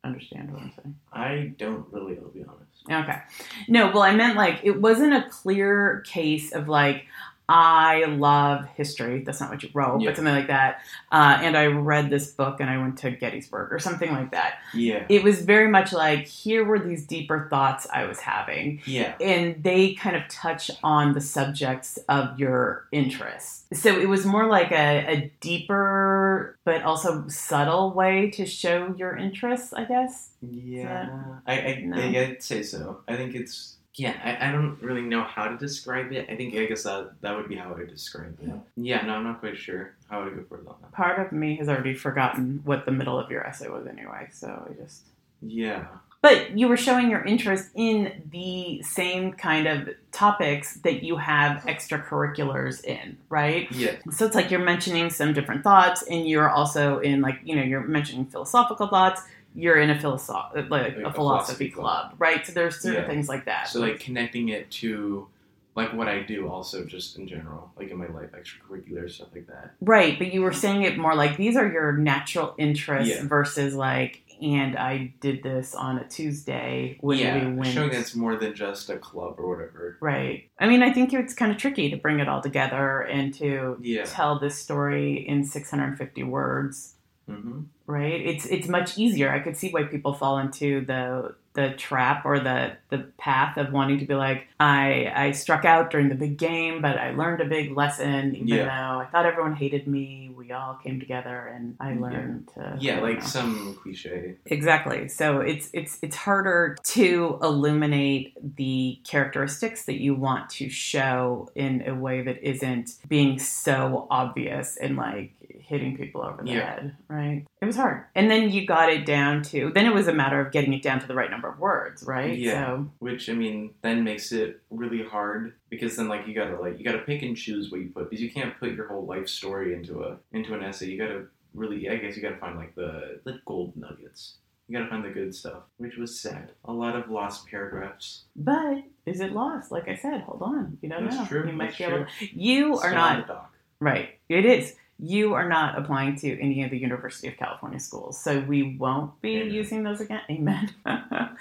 understand 0.05 0.53
what 0.53 0.63
I'm 0.63 0.73
saying? 0.77 0.97
I 1.13 1.53
don't 1.59 1.87
really. 1.93 2.17
I'll 2.19 2.29
be 2.29 2.45
honest. 2.45 3.09
Okay. 3.09 3.21
No, 3.69 3.91
well, 3.93 4.03
I 4.03 4.15
meant 4.15 4.37
like 4.37 4.61
it 4.63 4.81
wasn't 4.81 5.13
a 5.13 5.29
clear 5.29 6.03
case 6.07 6.53
of 6.53 6.69
like, 6.69 7.07
I 7.49 8.05
love 8.05 8.67
history. 8.77 9.23
That's 9.25 9.41
not 9.41 9.49
what 9.51 9.63
you 9.63 9.71
wrote, 9.73 10.01
Yeah. 10.03 10.11
but 10.11 10.17
something 10.17 10.35
like 10.35 10.49
that. 10.49 10.83
Uh, 11.11 11.39
and 11.43 11.57
I 11.57 11.67
read 11.67 12.11
this 12.11 12.31
book 12.31 12.61
and 12.61 12.69
I 12.69 12.77
went 12.77 12.99
to 12.99 13.11
Gettysburg 13.11 13.73
or 13.73 13.79
something 13.79 14.13
like 14.13 14.33
that. 14.33 14.59
Yeah, 14.75 15.05
It 15.09 15.23
was 15.23 15.41
very 15.43 15.69
much 15.69 15.93
like, 15.95 16.27
here 16.27 16.63
were 16.65 16.79
these 16.79 17.07
deeper 17.07 17.47
thoughts 17.49 17.87
I 17.93 18.05
was 18.05 18.21
having. 18.21 18.83
yeah, 18.85 19.15
And 19.21 19.63
they 19.65 19.95
kind 19.95 20.15
of 20.17 20.29
touch 20.29 20.71
on 20.83 21.15
the 21.15 21.23
subjects 21.23 21.99
of 22.09 22.39
your 22.39 22.87
interest. 22.93 23.65
So 23.75 23.99
it 23.99 24.09
was 24.09 24.27
more 24.27 24.47
like 24.47 24.71
a, 24.71 25.07
a 25.07 25.33
deeper, 25.41 26.57
but 26.65 26.83
also 26.83 27.27
subtle 27.29 27.93
way 27.93 28.31
to 28.33 28.45
show 28.45 28.95
your 28.99 29.17
interests, 29.17 29.73
I 29.73 29.85
guess. 29.85 30.31
yeah. 30.43 31.09
I 31.47 31.53
I, 31.61 31.83
No. 31.85 31.97
I 31.97 32.07
I'd 32.25 32.43
say 32.43 32.63
so. 32.63 33.01
I 33.09 33.17
think 33.17 33.35
it's. 33.35 33.77
Yeah, 33.99 34.15
I, 34.23 34.49
I 34.49 34.53
don't 34.53 34.81
really 34.81 35.03
know 35.03 35.25
how 35.25 35.49
to 35.49 35.57
describe 35.57 36.13
it. 36.13 36.29
I 36.31 36.37
think 36.37 36.55
I 36.55 36.67
guess 36.67 36.85
that 36.85 37.21
that 37.21 37.37
would 37.37 37.49
be 37.49 37.57
how 37.57 37.71
I 37.71 37.79
would 37.79 37.89
describe 37.89 38.39
it. 38.41 38.49
Yeah, 38.77 39.05
no, 39.05 39.15
I'm 39.15 39.25
not 39.25 39.41
quite 39.41 39.59
sure 39.59 39.95
how 40.09 40.25
to 40.25 40.31
go 40.31 40.45
further 40.49 40.69
on 40.69 40.77
that. 40.83 40.93
Part 40.93 41.19
of 41.25 41.33
me 41.33 41.57
has 41.57 41.69
already 41.69 41.95
forgotten 41.95 42.61
what 42.65 42.87
the 42.87 42.93
middle 42.93 43.19
of 43.19 43.31
your 43.31 43.45
essay 43.45 43.69
was 43.69 43.87
anyway, 43.87 44.29
so 44.33 44.69
I 44.71 44.73
just. 44.81 45.03
Yeah, 45.41 45.87
But 46.21 46.59
you 46.59 46.67
were 46.67 46.77
showing 46.77 47.11
your 47.11 47.23
interest 47.25 47.71
in 47.77 48.23
the 48.33 48.83
same 48.83 49.33
kind 49.35 49.69
of 49.69 49.91
topics 50.11 50.79
that 50.81 51.05
you 51.05 51.17
have 51.17 51.63
extracurriculars 51.63 52.85
in, 52.85 53.17
right? 53.29 53.71
Yeah. 53.71 53.97
So 54.11 54.27
it's 54.27 54.35
like 54.35 54.51
you're 54.51 54.59
mentioning 54.61 55.11
some 55.11 55.33
different 55.33 55.63
thoughts, 55.63 56.03
and 56.03 56.29
you're 56.29 56.51
also 56.51 56.99
in 56.99 57.21
like 57.21 57.39
you 57.45 57.55
know 57.55 57.63
you're 57.63 57.87
mentioning 57.87 58.27
philosophical 58.27 58.89
thoughts. 58.89 59.23
You're 59.55 59.79
in 59.79 59.91
a 59.91 59.99
philosoph 59.99 60.53
like, 60.55 60.71
Like 60.71 60.97
a 60.97 61.07
a 61.07 61.13
philosophy 61.13 61.13
philosophy 61.13 61.71
club, 61.71 62.15
right? 62.19 62.47
So 62.47 62.53
there's 62.53 62.81
certain 62.81 63.03
Yeah. 63.03 63.09
things 63.09 63.29
like 63.29 63.45
that. 63.47 63.69
So 63.69 63.81
like 63.81 63.99
connecting 64.01 64.51
it 64.51 64.71
to 64.73 65.27
like 65.75 65.93
what 65.95 66.09
I 66.09 66.23
do 66.23 66.49
also 66.49 66.85
just 66.85 67.19
in 67.19 67.27
general, 67.29 67.71
like 67.77 67.91
in 67.91 67.97
my 67.99 68.09
life, 68.09 68.31
extracurricular 68.33 69.09
stuff 69.11 69.29
like 69.33 69.47
that. 69.47 69.75
right, 69.81 70.19
but 70.19 70.33
you 70.33 70.43
were 70.43 70.53
saying 70.53 70.83
it 70.83 70.99
more 70.99 71.15
like 71.15 71.37
these 71.37 71.57
are 71.57 71.67
your 71.71 71.93
natural 71.93 72.55
interests 72.59 73.15
Yeah. 73.15 73.27
versus 73.29 73.75
like, 73.75 74.23
and 74.43 74.77
I 74.77 75.13
did 75.21 75.43
this 75.43 75.75
on 75.75 75.99
a 75.99 76.05
Tuesday 76.09 76.97
when 77.01 77.19
yeah, 77.19 77.49
we 77.49 77.55
went. 77.55 77.73
showing 77.73 77.91
that's 77.91 78.15
more 78.15 78.37
than 78.37 78.55
just 78.55 78.89
a 78.91 78.97
club 78.97 79.35
or 79.39 79.49
whatever. 79.57 79.97
Right. 80.01 80.49
I 80.61 80.69
mean, 80.69 80.83
I 80.83 80.93
think 80.93 81.13
it's 81.13 81.35
kind 81.35 81.51
of 81.51 81.59
tricky 81.59 81.91
to 81.91 81.97
bring 81.97 82.21
it 82.21 82.29
all 82.29 82.41
together 82.41 83.01
and 83.03 83.33
to 83.35 83.79
Yeah. 83.81 84.05
tell 84.05 84.39
this 84.39 84.57
story 84.57 85.27
in 85.29 85.45
650 85.45 86.23
words. 86.25 86.95
Hmm 87.29 87.63
right 87.87 88.21
it's 88.21 88.45
it's 88.47 88.69
much 88.69 88.99
easier 88.99 89.31
i 89.31 89.39
could 89.39 89.57
see 89.57 89.71
why 89.71 89.83
people 89.83 90.13
fall 90.13 90.39
into 90.39 90.85
the 90.85 91.35
the 91.55 91.71
trap 91.71 92.25
or 92.27 92.39
the 92.39 92.73
the 92.91 92.99
path 93.19 93.57
of 93.57 93.73
wanting 93.73 93.99
to 93.99 94.05
be 94.05 94.15
like 94.15 94.47
i 94.61 95.11
i 95.17 95.31
struck 95.33 95.65
out 95.65 95.91
during 95.91 96.09
the 96.11 96.15
big 96.15 96.37
game 96.37 96.83
but 96.83 96.99
i 96.99 97.11
learned 97.13 97.41
a 97.41 97.47
big 97.47 97.75
lesson 97.77 98.35
even 98.37 98.49
Yeah. 98.49 98.65
though 98.67 99.01
i 99.01 99.07
thought 99.07 99.25
everyone 99.27 99.55
hated 99.57 99.87
me 99.89 100.31
we 100.37 100.53
all 100.53 100.75
came 100.85 101.01
together 101.01 101.47
and 101.55 101.77
i 101.81 101.93
Yeah. 101.93 102.01
learned 102.01 102.49
to 102.55 102.77
Yeah, 102.81 103.01
like 103.01 103.21
know. 103.21 103.25
some 103.27 103.75
cliche. 103.83 104.37
Exactly. 104.47 105.09
So 105.09 105.41
it's 105.41 105.69
it's 105.73 105.99
it's 106.03 106.15
harder 106.17 106.77
to 106.85 107.39
illuminate 107.43 108.35
the 108.57 108.99
characteristics 109.05 109.85
that 109.87 110.01
you 110.01 110.15
want 110.15 110.49
to 110.51 110.69
show 110.69 111.51
in 111.55 111.83
a 111.87 111.95
way 111.95 112.23
that 112.23 112.39
isn't 112.47 112.97
being 113.09 113.39
so 113.39 114.07
obvious 114.11 114.77
and 114.77 114.97
like 114.97 115.33
hitting 115.69 115.97
people 115.97 116.23
over 116.25 116.43
the 116.43 116.51
Yeah. 116.51 116.61
head, 116.75 116.97
right? 117.09 117.45
It 117.61 117.65
was 117.67 117.77
hard. 117.77 118.05
And 118.15 118.31
then 118.31 118.51
you 118.51 118.67
got 118.67 118.89
it 118.91 119.05
down 119.07 119.43
to 119.45 119.71
then 119.75 119.87
it 119.87 119.95
was 119.95 120.09
a 120.09 120.13
matter 120.13 120.41
of 120.41 120.51
getting 120.53 120.73
it 120.73 120.83
down 120.83 120.99
to 121.01 121.07
the 121.07 121.15
right 121.15 121.31
number 121.31 121.49
of 121.49 121.59
words, 121.59 122.03
right? 122.05 122.37
Yeah. 122.37 122.67
So 122.67 122.91
Which 122.99 123.29
I 123.29 123.35
mean, 123.35 123.75
then 123.83 124.03
makes 124.03 124.33
it 124.33 124.61
really 124.71 125.03
hard 125.05 125.53
because 125.69 125.97
then 125.97 126.09
like 126.09 126.27
you 126.27 126.35
gotta 126.35 126.59
like 126.61 126.79
you 126.79 126.85
gotta 126.85 126.99
pick 126.99 127.23
and 127.23 127.37
choose 127.37 127.71
what 127.71 127.81
you 127.81 127.89
put 127.91 128.09
because 128.11 128.23
you 128.23 128.31
can't 128.31 128.59
put 128.59 128.73
your 128.73 128.89
whole 128.89 129.05
life 129.07 129.29
story 129.29 129.75
into 129.75 130.03
a 130.03 130.17
into 130.33 130.55
an 130.55 130.63
essay. 130.65 130.87
You 130.87 130.99
gotta 130.99 131.27
really, 131.55 131.89
I 131.89 131.97
guess 131.97 132.17
you 132.17 132.23
gotta 132.23 132.37
find 132.39 132.57
like 132.57 132.75
the 132.75 133.21
the 133.25 133.41
gold 133.45 133.77
nuggets. 133.77 134.39
You 134.69 134.77
gotta 134.79 134.91
find 134.91 135.05
the 135.05 135.09
good 135.11 135.35
stuff, 135.35 135.63
which 135.79 135.97
was 135.97 136.21
sad. 136.21 136.53
A 136.67 136.73
lot 136.73 136.95
of 136.95 137.11
lost 137.11 137.47
paragraphs. 137.49 138.25
but 138.37 138.85
is 139.07 139.21
it 139.21 139.33
lost? 139.33 139.71
Like 139.73 139.89
I 139.89 139.95
said, 139.97 140.21
hold 140.23 140.43
on. 140.43 140.77
You 140.83 140.91
don't 140.91 141.05
That's 141.05 141.17
know. 141.17 141.25
true, 141.27 141.47
You 141.47 141.53
might 141.55 141.67
that's 141.69 141.79
be 141.79 141.85
able 141.85 142.05
true. 142.05 142.29
you 142.35 142.77
are 142.79 142.93
not. 142.93 143.51
Right. 143.81 144.19
It 144.29 144.45
is. 144.45 144.75
You 145.01 145.35
are 145.35 145.49
not 145.49 145.79
applying 145.79 146.17
to 146.17 146.41
any 146.41 146.65
of 146.65 146.71
the 146.71 146.79
University 146.79 147.29
of 147.29 147.37
California 147.37 147.79
schools, 147.79 148.21
so 148.21 148.41
we 148.41 148.77
won't 148.77 149.21
be 149.23 149.37
Amen. 149.37 149.55
using 149.55 149.83
those 149.85 150.01
again. 150.01 150.23
Amen. 150.29 150.71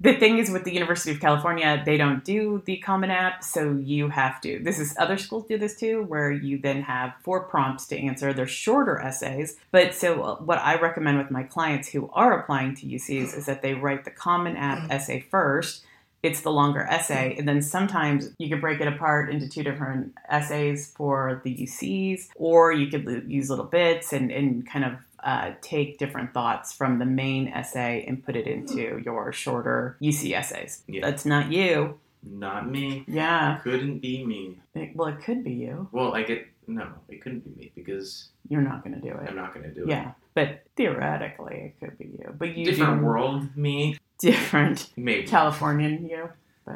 the 0.00 0.16
thing 0.16 0.38
is, 0.38 0.50
with 0.50 0.64
the 0.64 0.72
University 0.72 1.12
of 1.12 1.20
California, 1.20 1.82
they 1.86 1.96
don't 1.96 2.24
do 2.24 2.62
the 2.66 2.78
Common 2.78 3.10
App, 3.10 3.44
so 3.44 3.72
you 3.72 4.08
have 4.08 4.40
to. 4.40 4.58
This 4.62 4.80
is 4.80 4.94
other 4.98 5.18
schools 5.18 5.46
do 5.46 5.56
this 5.56 5.76
too, 5.76 6.02
where 6.02 6.32
you 6.32 6.58
then 6.58 6.82
have 6.82 7.14
four 7.22 7.44
prompts 7.44 7.86
to 7.88 7.98
answer. 7.98 8.32
They're 8.32 8.48
shorter 8.48 8.98
essays, 9.00 9.56
but 9.70 9.94
so 9.94 10.22
uh, 10.22 10.36
what 10.36 10.58
I 10.58 10.80
recommend 10.80 11.18
with 11.18 11.30
my 11.30 11.44
clients 11.44 11.88
who 11.88 12.10
are 12.12 12.40
applying 12.40 12.74
to 12.76 12.86
UCs 12.86 13.36
is 13.36 13.46
that 13.46 13.62
they 13.62 13.74
write 13.74 14.04
the 14.04 14.10
Common 14.10 14.56
App 14.56 14.90
essay 14.90 15.20
first 15.20 15.84
it's 16.22 16.42
the 16.42 16.50
longer 16.50 16.82
essay 16.82 17.34
and 17.38 17.48
then 17.48 17.62
sometimes 17.62 18.30
you 18.38 18.48
could 18.50 18.60
break 18.60 18.80
it 18.80 18.86
apart 18.88 19.30
into 19.30 19.48
two 19.48 19.62
different 19.62 20.12
essays 20.28 20.92
for 20.96 21.40
the 21.44 21.56
ucs 21.64 22.28
or 22.36 22.72
you 22.72 22.88
could 22.88 23.24
use 23.26 23.48
little 23.50 23.64
bits 23.64 24.12
and, 24.12 24.30
and 24.30 24.66
kind 24.68 24.84
of 24.84 24.92
uh, 25.24 25.52
take 25.60 25.98
different 25.98 26.32
thoughts 26.34 26.72
from 26.72 26.98
the 26.98 27.04
main 27.04 27.48
essay 27.48 28.04
and 28.08 28.24
put 28.24 28.36
it 28.36 28.46
into 28.46 29.00
your 29.04 29.32
shorter 29.32 29.96
uc 30.02 30.32
essays 30.32 30.82
Yeah. 30.86 31.00
that's 31.02 31.24
not 31.24 31.50
you 31.52 31.98
Not 32.22 32.68
me. 32.70 33.04
yeah 33.08 33.58
Couldn't 33.62 34.00
be 34.00 34.24
me. 34.24 34.58
It- 34.74 34.94
well 34.94 35.08
it 35.08 35.20
could 35.24 35.42
be 35.44 35.52
you 35.52 35.88
Well, 35.92 36.14
I 36.14 36.22
get 36.22 36.46
no, 36.74 36.86
it 37.08 37.20
couldn't 37.22 37.40
be 37.44 37.50
me 37.58 37.72
because 37.74 38.30
you're 38.48 38.62
not 38.62 38.82
going 38.84 38.94
to 38.94 39.00
do 39.00 39.12
it 39.16 39.28
I'm 39.28 39.36
not 39.36 39.52
gonna 39.54 39.70
do 39.74 39.82
it. 39.84 39.88
yeah 39.88 40.12
but 40.34 40.62
theoretically 40.76 41.56
it 41.78 41.80
could 41.80 41.98
be 41.98 42.06
you 42.06 42.34
but 42.38 42.56
you 42.56 42.64
Different 42.64 43.02
world, 43.02 43.56
me, 43.56 43.98
different 44.18 44.90
maybe. 44.96 45.26
californian 45.26 46.06
you 46.08 46.30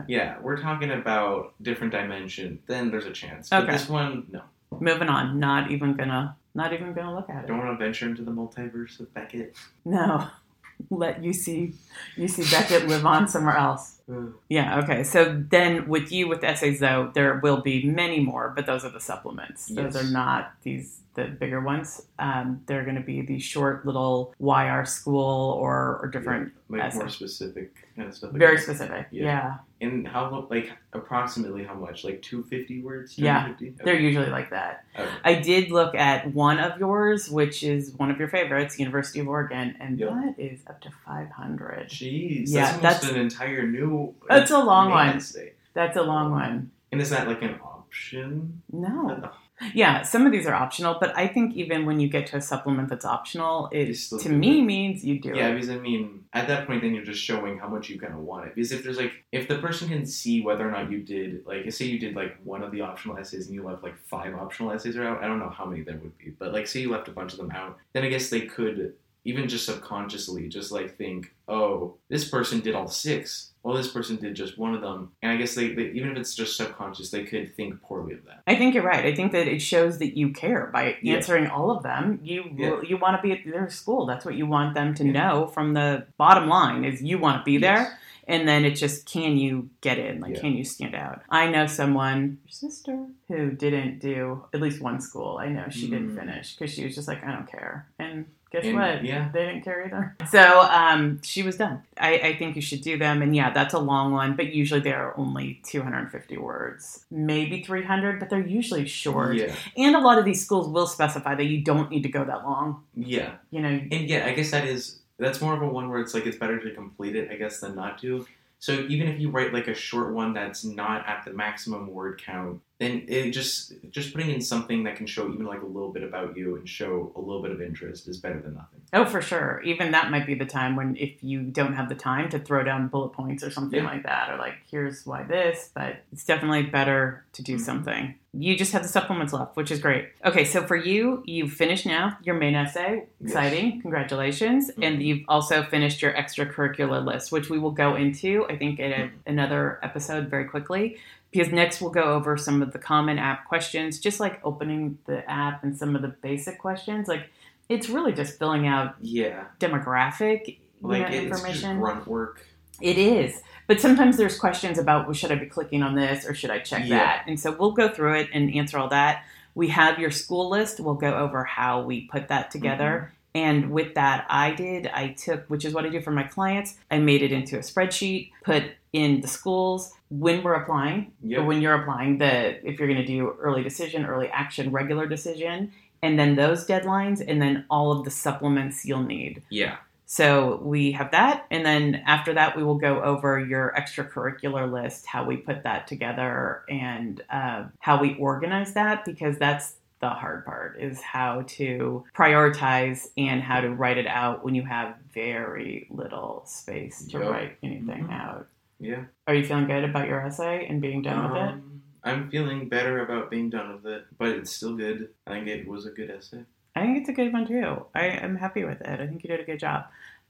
Yeah, 0.09 0.39
we're 0.43 0.61
talking 0.61 0.91
about 0.91 1.55
different 1.63 1.93
dimension. 1.93 2.59
Then 2.67 2.91
there's 2.91 3.07
a 3.07 3.13
chance. 3.13 3.49
But 3.49 3.63
Okay. 3.65 3.73
this 3.73 3.89
one, 3.89 4.27
no. 4.31 4.43
moving 4.81 5.09
on 5.09 5.39
not 5.39 5.71
even 5.71 5.95
gonna 5.95 6.37
not 6.55 6.73
even 6.73 6.93
gonna 6.95 7.15
look 7.15 7.31
at 7.31 7.45
it 7.45 7.47
Don't 7.47 7.59
want 7.59 7.79
to 7.79 7.85
venture 7.85 8.07
into 8.09 8.23
the 8.25 8.31
multiverse 8.33 8.99
of 9.01 9.13
Beckett. 9.15 9.55
No. 9.85 10.29
Let 10.91 11.23
UC 11.23 11.75
UC 12.17 12.51
Beckett 12.51 12.89
live 12.89 13.07
on 13.07 13.27
somewhere 13.29 13.57
else. 13.57 13.99
Hmm. 14.07 14.31
Yeah, 14.49 14.81
okay. 14.81 15.03
So 15.05 15.43
then 15.49 15.89
with 15.89 16.13
you 16.13 16.29
with 16.29 16.45
essays 16.45 16.81
though, 16.81 17.11
there 17.15 17.41
will 17.43 17.63
be 17.63 17.85
many 17.85 18.21
more, 18.21 18.53
but 18.55 18.67
those 18.67 18.85
are 18.85 18.91
the 18.91 19.01
supplements. 19.01 19.67
Those 19.69 19.95
Yes. 19.95 19.97
are 20.05 20.11
not 20.11 20.53
these 20.63 21.01
the 21.15 21.25
bigger 21.27 21.61
ones. 21.61 22.03
Um, 22.19 22.63
they're 22.67 22.83
going 22.85 22.97
to 22.97 23.01
be 23.03 23.23
these 23.23 23.43
short 23.43 23.87
little 23.87 24.35
YR 24.41 24.85
school 24.85 25.53
or, 25.61 25.99
or 26.03 26.09
different, 26.13 26.53
like 26.69 26.95
more 26.95 27.09
specific 27.09 27.73
kind 27.97 28.09
of 28.09 28.15
stuff. 28.15 28.33
Like 28.33 28.39
very 28.41 28.57
that. 28.57 28.63
specific. 28.63 29.07
Yeah. 29.11 29.25
Yeah. 29.25 29.55
And 29.81 30.09
how 30.09 30.47
like 30.51 30.71
approximately 30.93 31.63
how 31.65 31.75
much? 31.75 32.05
Like 32.05 32.23
two 32.23 32.43
fifty 32.45 32.81
words? 32.83 33.19
Yeah, 33.19 33.43
250? 33.59 33.85
they're 33.85 34.01
usually 34.01 34.31
like 34.31 34.51
that. 34.51 34.85
Okay. 34.99 35.09
I 35.25 35.35
did 35.35 35.71
look 35.71 35.95
at 35.95 36.33
one 36.35 36.59
of 36.59 36.79
yours, 36.81 37.31
which 37.31 37.63
is 37.63 37.93
one 37.97 38.11
of 38.11 38.19
your 38.19 38.29
favorites, 38.29 38.79
University 38.79 39.21
of 39.21 39.29
Oregon, 39.29 39.77
and 39.81 39.99
Yep. 39.99 40.09
that 40.09 40.35
is 40.39 40.61
up 40.67 40.81
to 40.83 40.91
500. 41.07 41.89
Jeez, 41.89 42.45
Yeah, 42.49 42.71
that's 42.79 43.01
that's- 43.03 43.11
an 43.11 43.17
entire 43.17 43.67
new. 43.67 44.15
That's 44.29 44.51
a 44.51 44.59
long 44.59 44.91
one. 44.91 45.17
essay. 45.17 45.53
That's 45.75 45.97
a 45.97 46.03
long 46.03 46.31
one. 46.31 46.71
And 46.93 47.01
is 47.01 47.11
that 47.11 47.27
like 47.29 47.43
an 47.43 47.59
option? 47.63 48.63
No. 48.73 49.31
Yeah, 49.73 50.03
some 50.03 50.27
of 50.27 50.33
these 50.33 50.47
are 50.47 50.55
optional, 50.55 50.97
but 51.01 51.17
I 51.17 51.29
think 51.29 51.55
even 51.55 51.87
when 51.87 52.01
you 52.01 52.09
get 52.09 52.27
to 52.29 52.37
a 52.37 52.41
supplement 52.41 52.89
that's 52.89 53.05
optional, 53.05 53.69
it 53.73 53.95
to 54.21 54.29
me 54.29 54.61
it. 54.61 54.63
means 54.65 55.05
you 55.05 55.21
do 55.21 55.31
Yeah, 55.35 55.49
it. 55.49 55.55
because 55.55 55.71
I 55.71 55.77
mean, 55.79 56.25
at 56.33 56.49
that 56.49 56.67
point, 56.67 56.83
then 56.83 56.93
you're 56.95 57.05
just 57.05 57.23
showing 57.23 57.59
how 57.59 57.69
much 57.69 57.89
you 57.89 57.99
kind 57.99 58.13
of 58.15 58.21
want 58.21 58.47
it. 58.47 58.55
Because 58.55 58.73
if 58.73 58.83
there's 58.83 58.97
like, 58.99 59.13
if 59.31 59.47
the 59.47 59.59
person 59.59 59.89
can 59.89 60.07
see 60.07 60.43
whether 60.43 60.69
or 60.69 60.73
not 60.73 60.91
you 60.91 61.03
did, 61.03 61.47
like, 61.47 61.71
say 61.73 61.85
you 61.85 61.99
did 62.01 62.17
like 62.17 62.37
one 62.43 62.63
of 62.63 62.73
the 62.73 62.81
optional 62.81 63.17
essays 63.17 63.47
and 63.47 63.55
you 63.55 63.63
left 63.65 63.83
like 63.85 63.97
five 63.97 64.35
optional 64.35 64.73
essays 64.73 64.97
out, 64.97 65.23
I 65.23 65.29
don't 65.29 65.39
know 65.39 65.51
how 65.51 65.65
many 65.65 65.83
there 65.83 65.99
would 65.99 66.19
be, 66.19 66.31
but 66.39 66.53
like, 66.53 66.67
say 66.67 66.81
you 66.81 66.91
left 66.91 67.09
a 67.09 67.13
bunch 67.13 67.33
of 67.33 67.39
them 67.39 67.53
out, 67.53 67.79
then 67.93 68.03
I 68.03 68.09
guess 68.09 68.31
they 68.31 68.43
could 68.43 68.95
even 69.25 69.49
just 69.49 69.65
subconsciously 69.67 70.49
just 70.49 70.73
like 70.73 70.97
think, 70.99 71.33
oh, 71.49 71.95
this 72.09 72.29
person 72.29 72.61
did 72.61 72.75
all 72.75 72.89
six. 72.89 73.53
Well, 73.65 73.75
this 73.75 73.89
person 73.91 74.17
did 74.17 74.35
just 74.35 74.59
one 74.59 74.75
of 74.75 74.83
them, 74.83 75.13
and 75.23 75.33
I 75.33 75.37
guess 75.37 75.55
they, 75.55 75.73
they 75.73 75.85
even 75.85 76.11
if 76.11 76.19
it's 76.19 76.35
just 76.35 76.55
subconscious, 76.59 77.11
they 77.11 77.25
could 77.25 77.57
think 77.57 77.81
poorly 77.81 78.13
of 78.13 78.23
that. 78.27 78.43
I 78.47 78.57
think 78.57 78.75
you're 78.75 78.85
right. 78.85 79.07
I 79.07 79.15
think 79.15 79.33
that 79.33 79.49
it 79.49 79.61
shows 79.63 79.97
that 79.99 80.17
you 80.19 80.35
care 80.35 80.67
by 80.73 80.99
Yeah. 81.01 81.15
answering 81.15 81.47
all 81.47 81.71
of 81.71 81.83
them. 81.83 82.21
You 82.23 82.45
Yeah. 82.55 82.83
you 82.87 82.99
want 82.99 83.17
to 83.17 83.23
be 83.27 83.33
at 83.33 83.39
their 83.51 83.71
school. 83.71 84.05
That's 84.05 84.25
what 84.27 84.35
you 84.35 84.45
want 84.47 84.75
them 84.75 84.95
to 84.97 85.05
Yeah. 85.05 85.13
know 85.13 85.47
from 85.47 85.73
the 85.73 86.07
bottom 86.19 86.47
line 86.47 86.85
is 86.85 87.03
you 87.03 87.19
want 87.19 87.41
to 87.41 87.45
be 87.45 87.57
there. 87.57 87.77
Yes. 87.79 87.93
And 88.29 88.47
then 88.49 88.65
it's 88.67 88.81
just 88.81 89.07
can 89.11 89.39
you 89.39 89.71
get 89.81 89.99
in? 89.99 90.21
Like 90.21 90.35
Yeah. 90.35 90.41
can 90.43 90.53
you 90.53 90.65
stand 90.65 90.95
out? 90.95 91.23
I 91.31 91.49
know 91.51 91.67
someone, 91.67 92.39
your 92.45 92.51
sister, 92.51 93.07
who 93.29 93.51
didn't 93.51 93.99
do 93.99 94.45
at 94.53 94.61
least 94.61 94.83
one 94.83 95.01
school. 95.01 95.39
I 95.39 95.49
know 95.49 95.65
she 95.71 95.89
didn't 95.89 96.11
Mm. 96.15 96.19
finish 96.21 96.55
because 96.55 96.75
she 96.75 96.85
was 96.85 96.95
just 96.95 97.09
like 97.09 97.25
I 97.25 97.33
don't 97.33 97.51
care. 97.51 97.87
And 97.99 98.27
guess 98.55 98.65
And- 98.65 98.75
what? 98.77 99.05
yeah. 99.05 99.29
they 99.33 99.47
didn't 99.47 99.63
care 99.63 99.85
either. 99.87 100.17
So 100.31 100.61
um, 100.61 101.21
she 101.23 101.43
was 101.43 101.57
done. 101.57 101.83
I, 101.99 102.19
I 102.19 102.37
think 102.37 102.57
you 102.57 102.63
should 102.63 102.81
do 102.81 102.99
them. 102.99 103.21
And 103.23 103.35
yeah, 103.37 103.53
that's 103.53 103.75
a 103.75 103.79
long 103.79 104.13
one, 104.13 104.35
but 104.37 104.53
usually 104.55 104.81
they 104.81 104.93
are 104.93 105.15
only 105.19 105.61
250 105.67 106.39
words, 106.39 107.05
maybe 107.11 107.63
300, 107.63 108.19
but 108.19 108.31
they're 108.31 108.41
usually 108.41 108.87
short. 108.87 109.37
Yeah, 109.37 109.55
And 109.77 109.95
a 109.95 110.01
lot 110.01 110.19
of 110.19 110.25
these 110.25 110.43
schools 110.45 110.69
will 110.69 110.87
specify 110.87 111.35
that 111.35 111.45
you 111.45 111.63
don't 111.63 111.91
need 111.91 112.03
to 112.05 112.09
go 112.09 112.25
that 112.25 112.45
long. 112.45 112.83
yeah. 112.95 113.33
You 113.51 113.61
know, 113.61 113.69
And 113.69 114.09
yeah, 114.09 114.27
I 114.27 114.33
guess 114.33 114.51
that 114.51 114.67
is 114.67 115.01
that's 115.19 115.41
more 115.41 115.55
of 115.55 115.63
a 115.63 115.67
one 115.69 115.89
where 115.91 116.01
it's 116.01 116.13
like 116.15 116.27
it's 116.27 116.37
better 116.37 116.59
to 116.59 116.75
complete 116.75 117.15
it, 117.15 117.31
I 117.31 117.37
guess, 117.37 117.61
than 117.61 117.77
not 117.77 117.99
to. 118.01 118.27
So 118.59 118.73
even 118.89 119.09
if 119.09 119.21
you 119.21 119.31
write 119.31 119.53
like 119.53 119.69
a 119.69 119.75
short 119.75 120.13
one 120.15 120.33
that's 120.33 120.65
not 120.65 121.07
at 121.07 121.25
the 121.25 121.33
maximum 121.33 121.87
word 121.93 122.21
count, 122.25 122.61
then 122.79 123.05
it 123.07 123.31
just 123.31 123.73
just 123.91 124.13
putting 124.13 124.31
in 124.31 124.41
something 124.41 124.83
that 124.85 124.97
can 124.97 125.07
show 125.07 125.33
even 125.33 125.47
like 125.47 125.63
a 125.63 125.67
little 125.67 125.93
bit 125.93 126.03
about 126.03 126.37
you 126.37 126.57
and 126.57 126.69
show 126.69 127.13
a 127.15 127.21
little 127.21 127.41
bit 127.41 127.53
of 127.53 127.63
interest 127.63 128.09
is 128.09 128.17
better 128.17 128.41
than 128.41 128.55
nothing. 128.55 128.81
Oh, 128.93 129.05
for 129.05 129.23
sure. 129.23 129.61
Even 129.65 129.93
that 129.93 130.11
might 130.11 130.27
be 130.27 130.35
the 130.35 130.45
time 130.45 130.75
when 130.75 130.97
if 130.97 131.23
you 131.23 131.43
don't 131.43 131.75
have 131.75 131.89
the 131.89 131.95
time 131.95 132.29
to 132.31 132.39
throw 132.39 132.65
down 132.65 132.89
bullet 132.89 133.11
points 133.11 133.45
or 133.45 133.51
something 133.51 133.79
Yeah. 133.83 133.91
like 133.91 134.03
that, 134.03 134.31
or 134.31 134.39
like 134.39 134.55
here's 134.71 135.07
why 135.07 135.23
this, 135.23 135.71
but 135.75 136.03
it's 136.13 136.25
definitely 136.25 136.65
better 136.65 137.25
to 137.35 137.43
do 137.43 137.57
Mhm. 137.57 137.61
something. 137.61 138.15
You 138.37 138.57
just 138.57 138.73
have 138.73 138.83
the 138.83 138.89
supplements 138.89 139.33
left, 139.33 139.57
which 139.57 139.71
is 139.71 139.79
great. 139.79 140.09
Okay, 140.25 140.45
so 140.45 140.67
for 140.67 140.75
you, 140.75 141.23
you've 141.25 141.53
finished 141.53 141.87
now 141.87 142.19
your 142.25 142.35
main 142.35 142.57
essay. 142.57 143.05
Exciting. 143.23 143.81
Congratulations. 143.83 144.71
And 144.83 144.99
Mhm. 144.99 145.05
you've 145.05 145.25
also 145.29 145.63
finished 145.63 146.03
your 146.03 146.13
extracurricular 146.13 147.05
list, 147.05 147.31
which 147.31 147.49
we 147.49 147.61
will 147.61 147.71
go 147.71 147.95
into, 147.95 148.45
I 148.49 148.57
think, 148.57 148.81
in 148.81 148.93
a, 148.93 148.97
Mhm. 148.97 149.11
another 149.27 149.79
episode 149.85 150.29
very 150.29 150.47
quickly. 150.47 150.97
Because 151.35 151.53
next 151.53 151.81
we'll 151.81 151.91
go 151.91 152.05
over 152.15 152.37
some 152.37 152.63
of 152.63 152.73
the 152.73 152.79
common 152.79 153.19
app 153.19 153.45
questions, 153.49 153.99
just 153.99 154.21
like 154.21 154.41
opening 154.45 154.99
the 155.07 155.29
app 155.29 155.65
and 155.65 155.77
some 155.77 155.97
of 155.97 156.03
the 156.03 156.09
basic 156.09 156.61
questions. 156.61 157.09
Like 157.09 157.29
it's 157.69 157.89
really 157.89 158.13
just 158.13 158.39
filling 158.39 158.69
out 158.69 158.95
Yeah, 159.01 159.47
demographic 159.59 160.59
like 160.81 161.03
know, 161.03 161.07
it's 161.09 161.29
just 161.29 161.45
information. 161.45 161.81
grunt 161.81 162.07
work. 162.07 162.47
It 162.81 162.99
is. 162.99 163.43
But 163.67 163.81
sometimes 163.81 164.17
there's 164.17 164.39
questions 164.39 164.79
about 164.79 165.07
well, 165.07 165.15
should 165.15 165.33
I 165.33 165.35
be 165.35 165.47
clicking 165.47 165.83
on 165.83 165.97
this 165.97 166.25
or 166.25 166.35
should 166.35 166.51
I 166.51 166.61
check 166.61 166.83
Yeah. 166.87 166.99
that? 166.99 167.25
And 167.27 167.41
so 167.41 167.51
we'll 167.59 167.73
go 167.73 167.89
through 167.89 168.15
it 168.21 168.29
and 168.33 168.55
answer 168.55 168.79
all 168.79 168.89
that. 168.91 169.25
We 169.57 169.69
have 169.69 169.99
your 169.99 170.13
school 170.13 170.51
list. 170.51 170.79
We'll 170.79 170.95
go 170.95 171.15
over 171.15 171.43
how 171.43 171.83
we 171.83 172.03
put 172.03 172.29
that 172.29 172.53
together. 172.53 173.07
Mm-hmm. 173.09 173.14
And 173.35 173.71
with 173.71 173.95
that, 173.95 174.27
I 174.29 174.53
did, 174.53 174.87
I 174.87 175.09
took, 175.09 175.45
which 175.49 175.65
is 175.65 175.75
what 175.75 175.85
I 175.85 175.89
do 175.89 176.01
for 176.01 176.13
my 176.13 176.23
clients, 176.23 176.77
I 176.91 176.99
made 176.99 177.21
it 177.23 177.33
into 177.33 177.57
a 177.57 177.61
spreadsheet, 177.61 178.31
put 178.45 178.63
in 178.93 179.21
the 179.23 179.29
schools 179.29 179.93
when 180.09 180.45
we're 180.45 180.55
applying, 180.55 181.13
Yep. 181.23 181.41
or 181.41 181.45
when 181.45 181.61
you're 181.61 181.75
applying, 181.75 182.19
the 182.19 182.65
if 182.69 182.79
you're 182.79 182.87
going 182.87 183.01
to 183.01 183.05
do 183.07 183.35
early 183.41 183.65
decision, 183.65 184.05
early 184.07 184.29
action, 184.29 184.71
regular 184.71 185.07
decision, 185.07 185.73
and 186.01 186.17
then 186.19 186.37
those 186.37 186.65
deadlines, 186.67 187.25
and 187.27 187.43
then 187.43 187.65
all 187.71 187.91
of 187.91 188.05
the 188.05 188.11
supplements 188.11 188.85
you'll 188.85 189.03
need. 189.03 189.43
Yeah, 189.49 189.79
So 190.07 190.61
we 190.63 190.93
have 190.93 191.11
that, 191.11 191.47
and 191.51 191.65
then 191.67 192.03
after 192.07 192.35
that, 192.35 192.57
we 192.57 192.63
will 192.63 192.79
go 192.79 193.03
over 193.03 193.41
your 193.41 193.75
extracurricular 193.77 194.71
list, 194.71 195.07
how 195.07 195.25
we 195.25 195.39
put 195.39 195.65
that 195.65 195.89
together, 195.89 196.63
and 196.69 197.21
uh, 197.31 197.65
how 197.81 198.01
we 198.01 198.15
organize 198.17 198.75
that, 198.75 199.05
because 199.05 199.39
that's 199.39 199.75
the 200.05 200.11
hard 200.11 200.45
part 200.45 200.77
is 200.79 201.01
how 201.01 201.43
to 201.47 202.05
prioritize 202.15 203.07
and 203.17 203.41
how 203.43 203.61
to 203.63 203.71
write 203.71 203.97
it 203.97 204.07
out 204.07 204.45
when 204.45 204.55
you 204.55 204.63
have 204.63 204.97
very 205.15 205.87
little 205.91 206.43
space 206.45 207.07
to 207.07 207.19
Yep. 207.19 207.31
write 207.31 207.57
anything 207.63 208.07
Mhm. 208.07 208.13
out. 208.13 208.47
yeah. 208.79 209.05
Are 209.27 209.35
you 209.35 209.45
feeling 209.45 209.67
good 209.67 209.85
about 209.85 210.07
your 210.09 210.21
essay 210.21 210.67
and 210.67 210.83
being 210.83 211.01
done 211.01 211.23
with 211.31 211.37
it? 211.43 211.49
Um, 211.55 211.83
I'm 212.03 212.31
feeling 212.31 212.69
better 212.69 213.03
about 213.03 213.31
being 213.31 213.49
done 213.49 213.73
with 213.73 213.87
it, 213.87 214.05
but 214.19 214.29
it's 214.29 214.51
still 214.51 214.77
good. 214.77 215.09
I 215.27 215.31
think 215.31 215.49
it 215.49 215.67
was 215.67 215.87
a 215.87 215.91
good 215.91 216.11
essay. 216.11 216.45
I 216.77 216.83
think 216.83 216.99
it's 216.99 217.09
a 217.09 217.15
good 217.15 217.33
one 217.33 217.47
too. 217.47 217.87
I 217.95 218.07
am 218.09 218.37
happy 218.37 218.63
with 218.65 218.83
it. 218.83 219.01
I 219.01 219.07
think 219.07 219.23
you 219.25 219.29
did 219.29 219.41
a 219.41 219.45
good 219.45 219.59
job. 219.61 219.87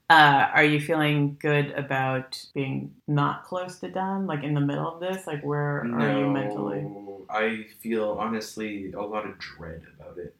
Uh, 0.09 0.47
are 0.53 0.63
you 0.63 0.79
feeling 0.79 1.35
good 1.39 1.71
about 1.71 2.43
being 2.53 2.93
not 3.07 3.43
close 3.43 3.79
to 3.79 3.89
done, 3.89 4.27
like 4.27 4.43
in 4.43 4.53
the 4.53 4.61
middle 4.61 4.87
of 4.87 4.99
this? 4.99 5.25
Like, 5.25 5.43
where 5.43 5.79
are 5.79 6.19
you 6.19 6.29
mentally? 6.29 6.85
I 7.29 7.65
feel 7.81 8.17
honestly 8.19 8.91
a 8.91 9.01
lot 9.01 9.25
of 9.25 9.39
dread 9.39 9.81
about 9.99 10.17
it. 10.19 10.35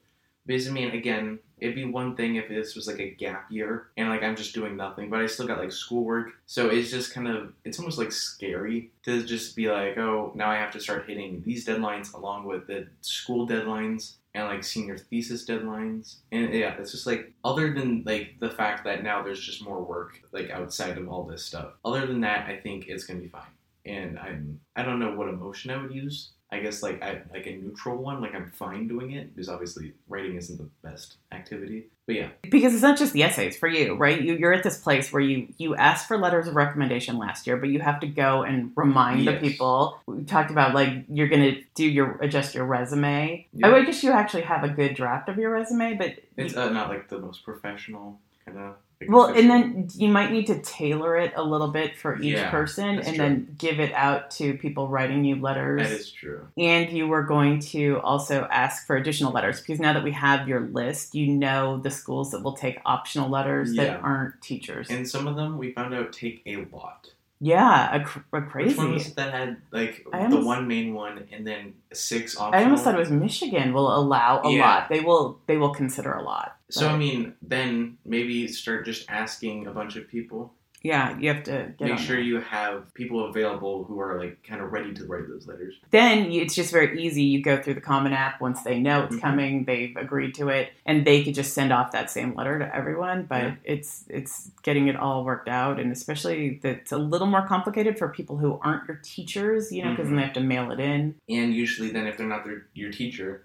Because 0.45 0.67
I 0.67 0.71
mean, 0.71 0.91
again, 0.91 1.39
it'd 1.57 1.73
be 1.73 1.85
one 1.85 2.15
thing 2.15 2.35
if 2.35 2.47
this 2.47 2.75
was 2.75 2.85
like 2.85 2.99
a 2.99 3.09
gap 3.09 3.51
year 3.51 3.87
and 3.97 4.09
like 4.09 4.21
I'm 4.21 4.35
just 4.35 4.53
doing 4.53 4.75
nothing, 4.75 5.09
but 5.09 5.19
I 5.19 5.25
still 5.25 5.47
got 5.47 5.57
like 5.57 5.71
schoolwork. 5.71 6.33
So 6.45 6.69
it's 6.69 6.91
just 6.91 7.13
kind 7.13 7.27
of 7.27 7.53
it's 7.63 7.79
almost 7.79 7.97
like 7.97 8.11
scary 8.11 8.91
to 9.03 9.23
just 9.23 9.55
be 9.55 9.71
like, 9.71 9.97
oh, 9.97 10.31
now 10.35 10.51
I 10.51 10.57
have 10.57 10.71
to 10.73 10.79
start 10.79 11.07
hitting 11.07 11.41
these 11.43 11.65
deadlines 11.65 12.13
along 12.13 12.45
with 12.45 12.67
the 12.67 12.87
school 13.01 13.47
deadlines 13.47 14.13
and 14.35 14.47
like 14.47 14.63
senior 14.63 14.97
thesis 14.97 15.47
deadlines. 15.47 16.17
And 16.31 16.53
yeah, 16.53 16.75
it's 16.77 16.91
just 16.91 17.07
like 17.07 17.33
other 17.43 17.73
than 17.73 18.03
like 18.05 18.35
the 18.39 18.49
fact 18.51 18.83
that 18.83 19.03
now 19.03 19.23
there's 19.23 19.43
just 19.43 19.63
more 19.63 19.83
work 19.83 20.21
like 20.31 20.51
outside 20.51 20.97
of 20.97 21.09
all 21.09 21.23
this 21.23 21.43
stuff. 21.43 21.73
Other 21.85 22.05
than 22.05 22.21
that, 22.21 22.47
I 22.47 22.57
think 22.57 22.87
it's 22.87 23.05
gonna 23.05 23.21
be 23.21 23.29
fine. 23.29 23.43
And 23.85 24.19
I'm 24.19 24.59
I 24.75 24.83
don't 24.83 24.99
know 24.99 25.15
what 25.15 25.29
emotion 25.29 25.71
I 25.71 25.81
would 25.81 25.95
use. 25.95 26.33
I 26.51 26.59
guess 26.59 26.83
like 26.83 27.01
I 27.01 27.21
like 27.33 27.47
a 27.47 27.55
neutral 27.55 27.97
one, 27.97 28.21
like 28.21 28.35
I'm 28.35 28.51
fine 28.51 28.87
doing 28.87 29.11
it 29.11 29.35
because 29.35 29.49
obviously 29.49 29.93
writing 30.07 30.35
isn't 30.35 30.57
the 30.57 30.69
best 30.87 31.17
activity. 31.31 31.87
But 32.05 32.15
yeah, 32.15 32.29
Because 32.51 32.73
it's 32.73 32.83
not 32.83 32.99
just 32.99 33.13
the 33.13 33.23
essays 33.23 33.57
for 33.57 33.67
you, 33.67 33.95
right? 33.95 34.21
You, 34.21 34.35
you're 34.35 34.53
at 34.53 34.63
this 34.63 34.77
place 34.77 35.11
where 35.11 35.23
you 35.23 35.47
you 35.57 35.75
asked 35.75 36.07
for 36.07 36.17
letters 36.19 36.47
of 36.47 36.55
recommendation 36.55 37.17
last 37.17 37.47
year, 37.47 37.57
but 37.57 37.69
you 37.69 37.79
have 37.79 37.99
to 38.01 38.07
go 38.07 38.43
and 38.43 38.71
remind 38.75 39.27
the 39.27 39.33
people. 39.33 39.99
We 40.05 40.23
talked 40.23 40.51
about 40.51 40.75
like 40.75 41.05
you're 41.09 41.27
gonna 41.27 41.57
do 41.73 41.85
your 41.85 42.19
adjust 42.21 42.53
your 42.53 42.65
resume. 42.65 43.47
Yeah. 43.51 43.73
I 43.73 43.83
guess 43.83 44.03
you 44.03 44.11
actually 44.11 44.43
have 44.43 44.63
a 44.63 44.69
good 44.69 44.95
draft 44.95 45.29
of 45.29 45.37
your 45.37 45.49
resume, 45.49 45.95
but 45.95 46.19
it's 46.37 46.55
uh, 46.55 46.69
not 46.69 46.89
like 46.89 47.09
the 47.09 47.19
most 47.19 47.43
professional 47.43 48.19
kind 48.45 48.59
of. 48.59 48.75
Well, 49.07 49.25
and 49.25 49.49
then 49.49 49.89
you 49.93 50.07
might 50.07 50.31
need 50.31 50.47
to 50.47 50.59
tailor 50.61 51.17
it 51.17 51.33
a 51.35 51.43
little 51.43 51.67
bit 51.67 51.97
for 51.97 52.15
each 52.17 52.33
Yeah, 52.35 52.49
person 52.49 52.97
and 52.99 53.03
true. 53.05 53.17
then 53.17 53.55
give 53.57 53.79
it 53.79 53.91
out 53.93 54.31
to 54.31 54.53
people 54.57 54.87
writing 54.87 55.25
you 55.25 55.35
letters. 55.35 55.81
that 55.83 55.91
is 55.91 56.11
true. 56.11 56.47
and 56.57 56.89
you 56.89 57.07
were 57.07 57.23
going 57.23 57.59
to 57.59 57.99
also 58.03 58.47
ask 58.49 58.87
for 58.87 58.95
additional 58.95 59.31
letters 59.33 59.59
because 59.59 59.79
now 59.79 59.93
that 59.93 60.03
we 60.03 60.11
have 60.11 60.47
your 60.47 60.61
list, 60.61 61.13
you 61.13 61.27
know 61.27 61.77
the 61.77 61.91
schools 61.91 62.31
that 62.31 62.41
will 62.41 62.53
take 62.55 62.79
optional 62.85 63.29
letters 63.29 63.73
Yeah. 63.73 63.83
that 63.85 64.01
aren't 64.01 64.41
teachers. 64.41 64.89
And 64.89 65.07
some 65.07 65.27
of 65.27 65.35
them 65.35 65.57
we 65.57 65.73
found 65.73 65.93
out 65.93 66.13
take 66.13 66.41
a 66.45 66.65
lot. 66.73 67.09
Yeah, 67.39 67.95
a, 67.95 68.03
cr- 68.03 68.19
a 68.33 68.41
crazy. 68.41 68.69
Which 68.69 68.77
one 68.77 68.93
was 68.93 69.07
it 69.07 69.15
that 69.17 69.33
had 69.33 69.57
like 69.71 70.05
I 70.13 70.19
the 70.19 70.23
almost- 70.25 70.45
one 70.47 70.67
main 70.67 70.93
one 70.93 71.27
and 71.31 71.45
then 71.45 71.73
six 71.93 72.37
optional? 72.37 72.59
I 72.59 72.63
almost 72.63 72.83
thought 72.83 72.95
it 72.95 72.99
was 72.99 73.11
Michigan 73.11 73.73
will 73.73 73.95
allow 73.95 74.41
a 74.43 74.51
Yeah. 74.53 74.61
lot. 74.61 74.89
They 74.89 75.01
will 75.01 75.39
they 75.47 75.57
will 75.57 75.73
consider 75.73 76.13
a 76.13 76.23
lot. 76.23 76.55
So 76.69 76.87
I 76.89 76.97
mean, 76.97 77.35
then 77.41 77.97
maybe 78.05 78.47
start 78.47 78.85
just 78.85 79.05
asking 79.09 79.67
a 79.67 79.71
bunch 79.71 79.95
of 79.95 80.07
people. 80.07 80.53
Yeah, 80.85 81.17
you 81.17 81.29
have 81.33 81.43
to 81.45 81.73
get 81.79 81.89
Make 81.89 81.97
sure 81.99 82.17
that. 82.17 82.23
you 82.23 82.39
have 82.41 82.93
people 82.93 83.25
available 83.27 83.83
who 83.85 83.99
are 83.99 84.19
like 84.19 84.43
kind 84.47 84.61
of 84.61 84.71
ready 84.71 84.93
to 84.93 85.05
write 85.05 85.27
those 85.27 85.47
letters. 85.47 85.73
then 85.89 86.31
it's 86.31 86.53
just 86.53 86.71
very 86.71 87.01
easy. 87.01 87.23
You 87.23 87.41
go 87.41 87.59
through 87.61 87.73
the 87.73 87.81
Common 87.81 88.13
App 88.13 88.39
once 88.39 88.61
they 88.61 88.79
know 88.79 89.03
it's 89.05 89.15
Mhm. 89.15 89.21
coming, 89.21 89.65
they've 89.65 89.95
agreed 89.97 90.35
to 90.35 90.49
it, 90.49 90.71
and 90.85 91.03
they 91.05 91.23
could 91.23 91.33
just 91.33 91.53
send 91.53 91.73
off 91.73 91.91
that 91.93 92.11
same 92.11 92.35
letter 92.35 92.59
to 92.59 92.75
everyone. 92.75 93.23
But 93.27 93.43
Yeah. 93.43 93.55
it's 93.63 94.05
it's 94.09 94.51
getting 94.61 94.87
it 94.87 94.95
all 94.95 95.25
worked 95.25 95.49
out, 95.49 95.79
and 95.79 95.91
especially 95.91 96.59
that 96.61 96.75
it's 96.77 96.91
a 96.91 96.97
little 96.97 97.27
more 97.27 97.47
complicated 97.47 97.97
for 97.97 98.07
people 98.09 98.37
who 98.37 98.59
aren't 98.61 98.87
your 98.87 98.99
teachers, 99.03 99.71
you 99.71 99.83
know, 99.83 99.89
because 99.91 100.05
then 100.07 100.13
Mhm. 100.15 100.19
they 100.19 100.23
have 100.25 100.33
to 100.33 100.41
mail 100.41 100.71
it 100.71 100.79
in. 100.79 101.15
And 101.27 101.53
usually, 101.53 101.89
then 101.89 102.05
if 102.05 102.17
they're 102.17 102.27
not 102.27 102.45
their, 102.45 102.67
your 102.75 102.91
teacher, 102.91 103.43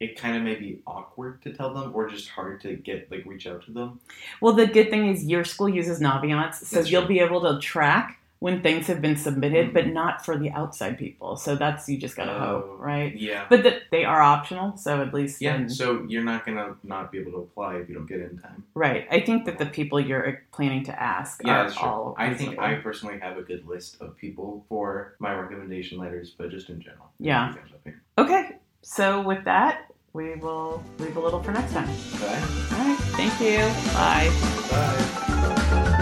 it 0.00 0.18
kind 0.18 0.36
of 0.36 0.42
may 0.42 0.54
be 0.54 0.80
awkward 0.86 1.42
to 1.42 1.52
tell 1.52 1.72
them 1.74 1.92
or 1.94 2.08
just 2.08 2.30
hard 2.30 2.60
to 2.62 2.74
get 2.74 3.10
like 3.10 3.24
reach 3.26 3.46
out 3.46 3.64
to 3.66 3.70
them. 3.70 4.00
Well, 4.40 4.54
the 4.54 4.66
good 4.66 4.88
thing 4.90 5.08
is 5.08 5.24
your 5.24 5.44
school 5.44 5.68
uses 5.68 6.00
Naviance, 6.00 6.54
so 6.54 6.76
That's 6.76 6.90
you'll 6.90 7.02
true. 7.02 7.08
be 7.16 7.20
able 7.20 7.42
to 7.42 7.60
track 7.60 8.16
when 8.38 8.62
things 8.62 8.86
have 8.86 9.02
been 9.02 9.16
submitted, 9.16 9.68
Mhm. 9.68 9.72
but 9.74 9.86
not 9.88 10.24
for 10.24 10.38
the 10.38 10.50
outside 10.52 10.96
people. 10.96 11.36
So 11.36 11.56
that's 11.56 11.86
you 11.90 11.98
just 11.98 12.16
gotta 12.16 12.32
Oh, 12.34 12.38
hope, 12.38 12.76
right? 12.80 13.14
Yeah. 13.14 13.44
But 13.50 13.62
the, 13.64 13.82
they 13.90 14.06
are 14.06 14.22
optional, 14.22 14.78
so 14.78 15.02
at 15.02 15.12
least 15.12 15.42
Yeah, 15.42 15.66
so 15.66 16.06
you're 16.08 16.24
not 16.24 16.46
gonna 16.46 16.76
not 16.82 17.12
be 17.12 17.18
able 17.18 17.32
to 17.32 17.38
apply 17.38 17.74
if 17.76 17.90
you 17.90 17.94
don't 17.96 18.06
get 18.06 18.20
in 18.20 18.38
time. 18.38 18.64
right. 18.72 19.06
I 19.10 19.20
think 19.20 19.44
that 19.44 19.58
the 19.58 19.66
people 19.66 20.00
you're 20.00 20.42
planning 20.52 20.82
to 20.84 21.02
ask 21.02 21.42
Yeah, 21.44 21.50
are 21.60 21.62
that's 21.64 21.76
true. 21.78 21.86
all. 21.86 22.14
I 22.16 22.32
think. 22.32 22.58
I 22.58 22.76
personally 22.76 23.18
have 23.18 23.36
a 23.36 23.42
good 23.42 23.68
list 23.68 24.00
of 24.00 24.16
people 24.16 24.64
for 24.70 25.16
my 25.18 25.34
recommendation 25.34 25.98
letters, 25.98 26.30
but 26.30 26.48
just 26.50 26.70
in 26.70 26.80
general. 26.80 27.10
Yeah. 27.18 27.50
You 27.50 27.54
guys 27.56 27.64
up 27.74 27.80
here. 27.84 28.00
Okay, 28.16 28.56
so 28.80 29.20
with 29.20 29.44
that, 29.44 29.89
we 30.12 30.34
will 30.36 30.82
leave 30.98 31.16
a 31.16 31.20
little 31.20 31.42
for 31.42 31.52
next 31.52 31.72
time. 31.72 31.86
Bye. 31.86 32.42
All 32.72 32.84
right, 32.84 32.98
thank 33.16 33.40
you. 33.40 33.58
Bye. 33.94 34.30
Bye. 34.70 35.96